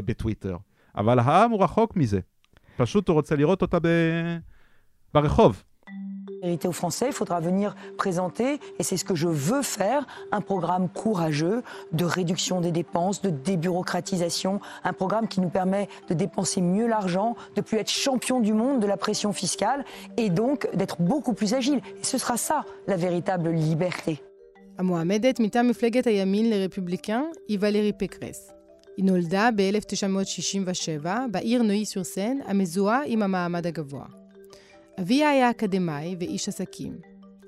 [0.05, 0.57] בטוויטר.
[0.95, 2.19] אבל העם הוא רחוק mזה.
[2.77, 3.87] פשוט הוא רוצה לראות אותה ב...
[5.13, 5.63] ברחוב.
[6.42, 10.40] vérité aux Français, il faudra venir présenter, et c'est ce que je veux faire, un
[10.40, 11.62] programme courageux
[11.92, 17.34] de réduction des dépenses, de débureaucratisation, un programme qui nous permet de dépenser mieux l'argent,
[17.56, 19.84] de plus être champion du monde de la pression fiscale,
[20.16, 21.80] et donc d'être beaucoup plus agile.
[22.00, 24.18] Et ce sera ça, la véritable liberté.
[24.78, 28.50] המועמדת מטעם מפלגת הימין לרפובליקן היא ולרי פקרס.
[28.96, 34.17] היא נולדה ב-1967 בעיר נוי סורסן, המזוהה עם המעמד הגבוה.
[35.01, 36.97] אביה היה אקדמאי ואיש עסקים.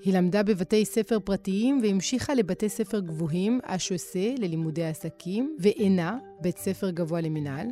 [0.04, 6.90] היא למדה בבתי ספר פרטיים והמשיכה לבתי ספר גבוהים, אשוסה ללימודי עסקים, ואינה, בית ספר
[6.90, 7.68] גבוה למינהל.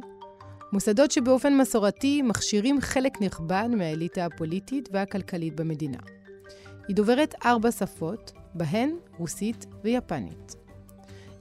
[0.73, 5.99] מוסדות שבאופן מסורתי מכשירים חלק נכבד מהאליטה הפוליטית והכלכלית במדינה.
[6.87, 10.55] היא דוברת ארבע שפות, בהן רוסית ויפנית.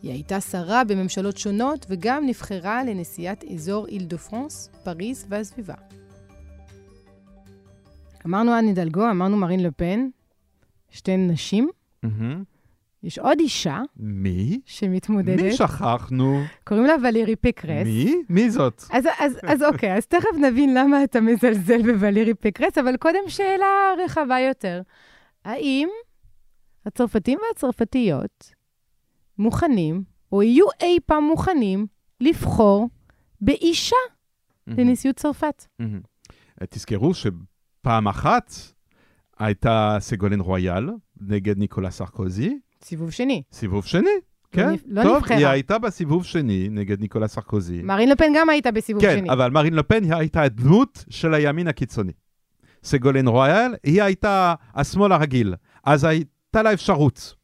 [0.03, 5.98] היא הייתה שרה בממשלות שונות וגם נבחרה לנשיאת אזור איל דה פרנס, פריז והסביבה.
[8.27, 10.09] אמרנו אני דלגו, אמרנו מרין לפן,
[10.91, 11.71] שתי נשים.
[12.05, 12.09] Mm-hmm.
[13.03, 13.81] יש עוד אישה.
[13.97, 14.61] מי?
[14.65, 15.43] שמתמודדת.
[15.43, 16.43] מי שכחנו?
[16.65, 17.87] קוראים לה ולרי פקרס.
[17.87, 18.15] מי?
[18.29, 18.83] מי זאת?
[18.93, 23.67] אז, אז, אז אוקיי, אז תכף נבין למה אתה מזלזל בוולרי פקרס, אבל קודם שאלה
[24.05, 24.83] רחבה יותר.
[25.45, 25.89] האם
[26.87, 28.53] הצרפתים והצרפתיות
[29.39, 30.03] מוכנים,
[30.33, 31.87] או יהיו אי פעם מוכנים,
[32.21, 32.89] לבחור
[33.41, 34.73] באישה mm-hmm.
[34.77, 35.67] לנשיאות צרפת?
[35.83, 36.65] Mm-hmm.
[36.71, 37.27] תזכרו ש...
[37.83, 38.53] פעם אחת
[39.39, 42.59] הייתה סגולן רויאל נגד ניקולה סרקוזי.
[42.85, 43.43] סיבוב שני.
[43.53, 44.11] סיבוב שני,
[44.53, 44.69] כן.
[44.71, 45.37] לא, לא טוב, נבחרה.
[45.37, 47.83] היא הייתה בסיבוב שני נגד ניקולה סרקוזי.
[47.83, 49.27] מרין לפן גם הייתה בסיבוב כן, שני.
[49.27, 52.13] כן, אבל מרין לפן היא הייתה הדמות של הימין הקיצוני.
[52.85, 55.55] סגולן רויאל, היא הייתה השמאל הרגיל.
[55.85, 57.35] אז הייתה לה אפשרות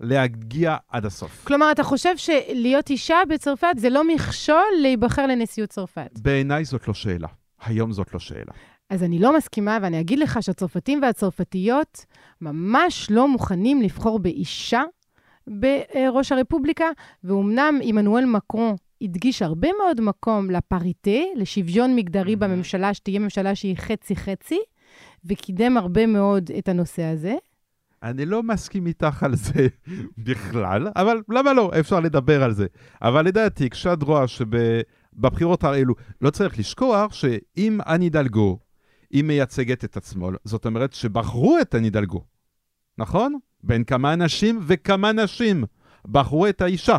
[0.00, 1.44] להגיע עד הסוף.
[1.46, 6.10] כלומר, אתה חושב שלהיות אישה בצרפת זה לא מכשול להיבחר לנשיאות צרפת?
[6.22, 7.28] בעיניי זאת לא שאלה.
[7.64, 8.52] היום זאת לא שאלה.
[8.92, 12.04] אז אני לא מסכימה, ואני אגיד לך שהצרפתים והצרפתיות
[12.40, 14.82] ממש לא מוכנים לבחור באישה
[15.46, 16.84] בראש הרפובליקה,
[17.24, 24.58] ואומנם עמנואל מקרון הדגיש הרבה מאוד מקום לפריטה, לשוויון מגדרי בממשלה, שתהיה ממשלה שהיא חצי-חצי,
[25.24, 27.34] וקידם הרבה מאוד את הנושא הזה.
[28.02, 29.66] אני לא מסכים איתך על זה
[30.26, 31.70] בכלל, אבל למה לא?
[31.80, 32.66] אפשר לדבר על זה.
[33.02, 38.58] אבל לדעתי, כשאת רואה שבבחירות האלו, לא צריך לשכוח שאם אני דלגו
[39.12, 40.36] היא מייצגת את השמאל.
[40.44, 42.24] זאת אומרת שבחרו את הנידלגו,
[42.98, 43.38] נכון?
[43.62, 45.64] בין כמה אנשים וכמה נשים
[46.04, 46.96] בחרו את האישה.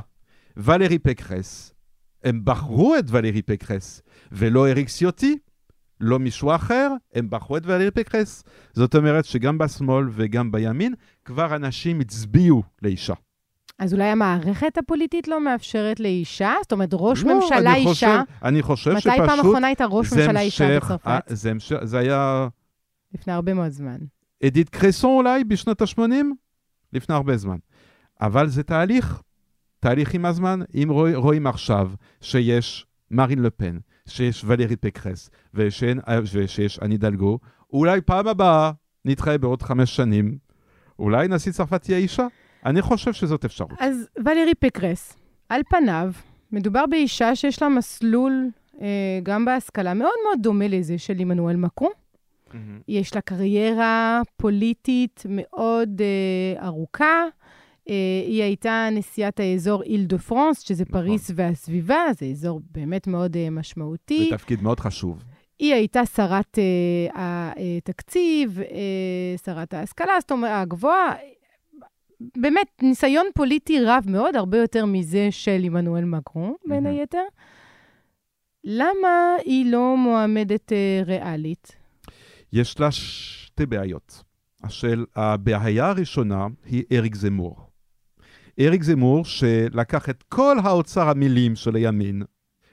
[0.58, 1.74] ולרי פקרס,
[2.24, 4.02] הם בחרו את ולרי פקרס,
[4.32, 5.38] ולא אריק סיוטי,
[6.00, 8.44] לא מישהו אחר, הם בחרו את ולרי פקרס.
[8.74, 10.94] זאת אומרת שגם בשמאל וגם בימין,
[11.26, 13.14] כבר אנשים הצביעו לאישה.
[13.80, 16.54] אז אולי המערכת הפוליטית לא מאפשרת לאישה?
[16.62, 17.90] זאת אומרת, ראש לא, ממשלה אני אישה?
[17.90, 18.08] חושב,
[18.44, 19.20] אני חושב מתי שפשוט...
[19.20, 21.22] מתי פעם אחרונה הייתה ראש ממשלה אישה בצרפת?
[21.28, 22.48] זה המשך, זה היה...
[23.14, 23.98] לפני הרבה מאוד זמן.
[24.46, 26.00] אדית קרסון אולי בשנות ה-80?
[26.94, 27.58] לפני הרבה זמן.
[28.22, 29.22] אבל זה תהליך,
[29.80, 30.60] תהליך עם הזמן.
[30.76, 36.00] אם רוא, רואים עכשיו שיש מרין לפן, שיש ולרי פקרס, ושאין,
[36.34, 37.40] ושיש אני דלגו,
[37.74, 38.72] אולי פעם הבאה
[39.06, 40.38] נתחיה בעוד חמש שנים,
[41.00, 42.28] אולי נשיא צרפת תהיה אישה?
[42.66, 43.72] אני חושב שזאת אפשרות.
[43.80, 45.18] אז ולרי פקרס,
[45.50, 46.12] על פניו,
[46.52, 48.50] מדובר באישה שיש לה מסלול,
[48.82, 51.90] אה, גם בהשכלה, מאוד מאוד דומה לזה של עמנואל מקרו.
[51.90, 52.56] Mm-hmm.
[52.88, 57.24] יש לה קריירה פוליטית מאוד אה, ארוכה.
[57.90, 57.96] אה,
[58.28, 61.02] היא הייתה נשיאת האזור איל דה פרנס, שזה נכון.
[61.02, 64.28] פריס והסביבה, זה אזור באמת מאוד אה, משמעותי.
[64.30, 65.24] זה תפקיד מאוד חשוב.
[65.60, 71.14] היא הייתה שרת אה, התקציב, אה, שרת ההשכלה, זאת אומרת, הגבוהה.
[72.38, 77.24] באמת, ניסיון פוליטי רב מאוד, הרבה יותר מזה של עמנואל מקרון, בין היתר.
[78.64, 81.76] למה היא לא מועמדת אה, ריאלית?
[82.54, 84.24] יש לה שתי בעיות.
[84.64, 87.56] השאל, הבעיה הראשונה היא אריק זמור.
[88.60, 92.24] אריק זמור, שלקח את כל האוצר המילים של הימין,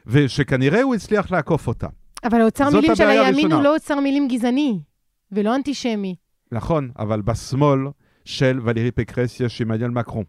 [0.06, 1.86] ושכנראה הוא הצליח לעקוף אותה.
[2.24, 3.54] אבל האוצר מילים של הימין הראשונה.
[3.54, 4.80] הוא לא אוצר מילים גזעני,
[5.32, 6.14] ולא אנטישמי.
[6.52, 7.78] נכון, אבל בשמאל
[8.24, 10.24] של ולרי פקרס יש עמנואל מקרון.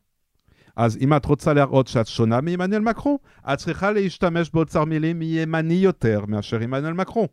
[0.75, 3.17] אז אם את רוצה להראות שאת שונה מעמנואל מקרון,
[3.53, 7.27] את צריכה להשתמש באוצר מילים ימני יותר מאשר עמנואל מקרון.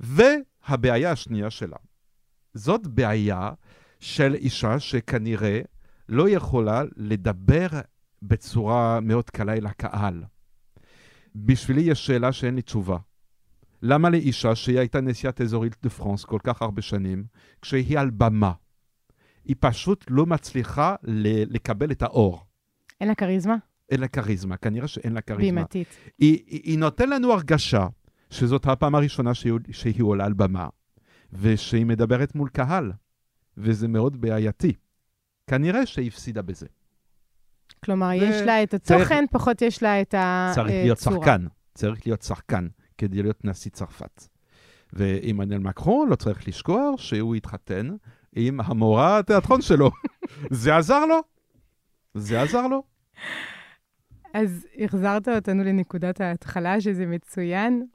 [0.00, 1.76] והבעיה השנייה שלה,
[2.54, 3.50] זאת בעיה
[4.00, 5.60] של אישה שכנראה
[6.08, 7.66] לא יכולה לדבר
[8.22, 10.24] בצורה מאוד קלה אל הקהל.
[11.34, 12.96] בשבילי יש שאלה שאין לי תשובה.
[13.82, 17.24] למה לאישה שהיא הייתה נשיאת אזורית דה פרנס כל כך הרבה שנים,
[17.62, 18.52] כשהיא על במה,
[19.48, 22.44] היא פשוט לא מצליחה לקבל את האור.
[23.00, 23.56] אין לה כריזמה?
[23.90, 25.42] אין לה כריזמה, כנראה שאין לה כריזמה.
[25.42, 25.88] בימתית.
[26.18, 27.86] היא, היא, היא נותן לנו הרגשה
[28.30, 30.68] שזאת הפעם הראשונה שהיא, שהיא עולה על במה,
[31.32, 32.92] ושהיא מדברת מול קהל,
[33.56, 34.72] וזה מאוד בעייתי.
[35.46, 36.66] כנראה שהיא הפסידה בזה.
[37.84, 38.14] כלומר, ו...
[38.14, 39.30] יש לה את התוכן, צריך...
[39.32, 40.54] פחות יש לה את הצורה.
[40.54, 42.68] צריך להיות שחקן, צריך להיות שחקן
[42.98, 44.28] כדי להיות נשיא צרפת.
[44.92, 47.88] ועמנואל מקרון, לא צריך לשכוח שהוא התחתן
[48.36, 49.90] עם המורה התיאטרון שלו.
[50.50, 51.20] זה עזר לו.
[52.14, 52.82] זה עזר לו.
[54.34, 57.86] אז החזרת אותנו לנקודת ההתחלה, שזה מצוין.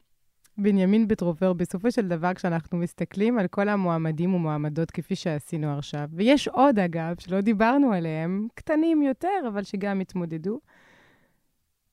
[0.57, 6.47] בנימין בטרובר, בסופו של דבר, כשאנחנו מסתכלים על כל המועמדים ומועמדות כפי שעשינו עכשיו, ויש
[6.47, 10.59] עוד, אגב, שלא דיברנו עליהם, קטנים יותר, אבל שגם התמודדו,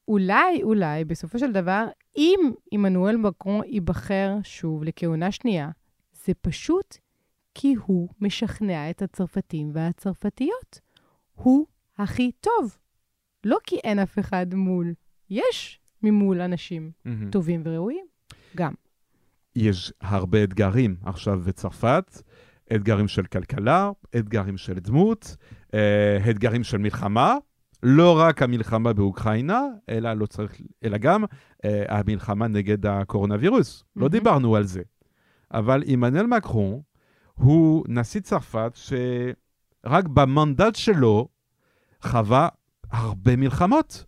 [0.08, 1.86] אולי, אולי, בסופו של דבר,
[2.16, 5.68] אם עמנואל מקרון ייבחר שוב לכהונה שנייה,
[6.12, 6.96] זה פשוט
[7.60, 10.80] כי הוא משכנע את הצרפתים והצרפתיות.
[11.34, 11.66] הוא
[11.98, 12.76] הכי טוב.
[13.44, 14.94] לא כי אין אף אחד מול.
[15.30, 17.32] יש ממול אנשים mm-hmm.
[17.32, 18.06] טובים וראויים,
[18.56, 18.72] גם.
[19.56, 22.22] יש הרבה אתגרים עכשיו בצרפת,
[22.74, 25.36] אתגרים של כלכלה, אתגרים של דמות,
[25.74, 27.36] אה, אתגרים של מלחמה.
[27.82, 31.24] לא רק המלחמה באוקראינה, אלא, לא צריך, אלא גם
[31.64, 33.80] אה, המלחמה נגד הקורונה וירוס.
[33.80, 34.00] Mm-hmm.
[34.00, 34.82] לא דיברנו על זה.
[35.54, 36.80] אבל עמנואל מקרון
[37.40, 41.28] הוא נשיא צרפת שרק במנדט שלו
[42.02, 42.48] חווה
[42.90, 44.04] הרבה מלחמות.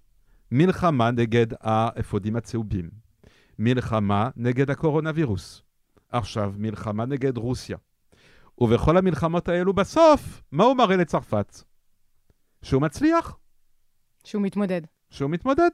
[0.51, 2.91] מלחמה נגד האפודים הצהובים,
[3.59, 5.63] מלחמה נגד הקורונה וירוס,
[6.09, 7.77] עכשיו מלחמה נגד רוסיה.
[8.59, 11.57] ובכל המלחמות האלו בסוף, מה הוא מראה לצרפת?
[12.63, 13.39] שהוא מצליח.
[14.25, 14.81] שהוא מתמודד.
[15.11, 15.71] שהוא מתמודד.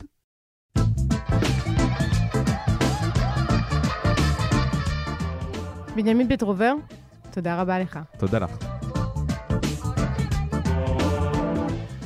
[5.96, 6.74] בנימין פטרובר,
[7.30, 7.98] תודה רבה לך.
[8.18, 8.78] תודה לך.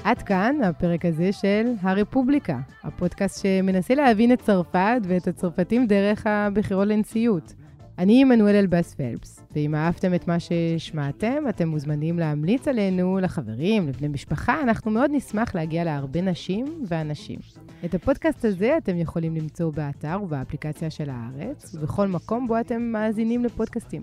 [0.04, 6.88] עד כאן הפרק הזה של הרפובליקה, הפודקאסט שמנסה להבין את צרפת ואת הצרפתים דרך הבחירות
[6.88, 7.54] לנשיאות.
[7.98, 14.08] אני עמנואל אלבאס פלפס, ואם אהבתם את מה ששמעתם, אתם מוזמנים להמליץ עלינו לחברים, לבני
[14.08, 17.38] משפחה, אנחנו מאוד נשמח להגיע להרבה נשים ואנשים.
[17.84, 23.44] את הפודקאסט הזה אתם יכולים למצוא באתר ובאפליקציה של הארץ, ובכל מקום בו אתם מאזינים
[23.44, 24.02] לפודקאסטים.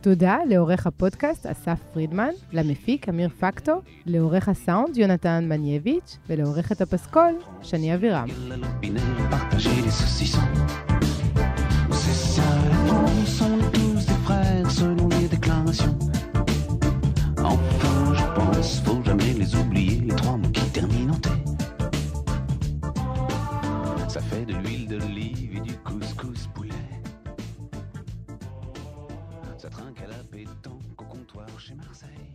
[0.00, 6.36] Tout d'abord, l'Oreja Podcast, Asaf Friedman, la Mifique, Amir Facto, l'Oreja Sound, Jonathan Manievich, et
[6.36, 8.24] l'Oreja Tapaskol, Chania Vira.
[31.74, 32.27] marché Marseille.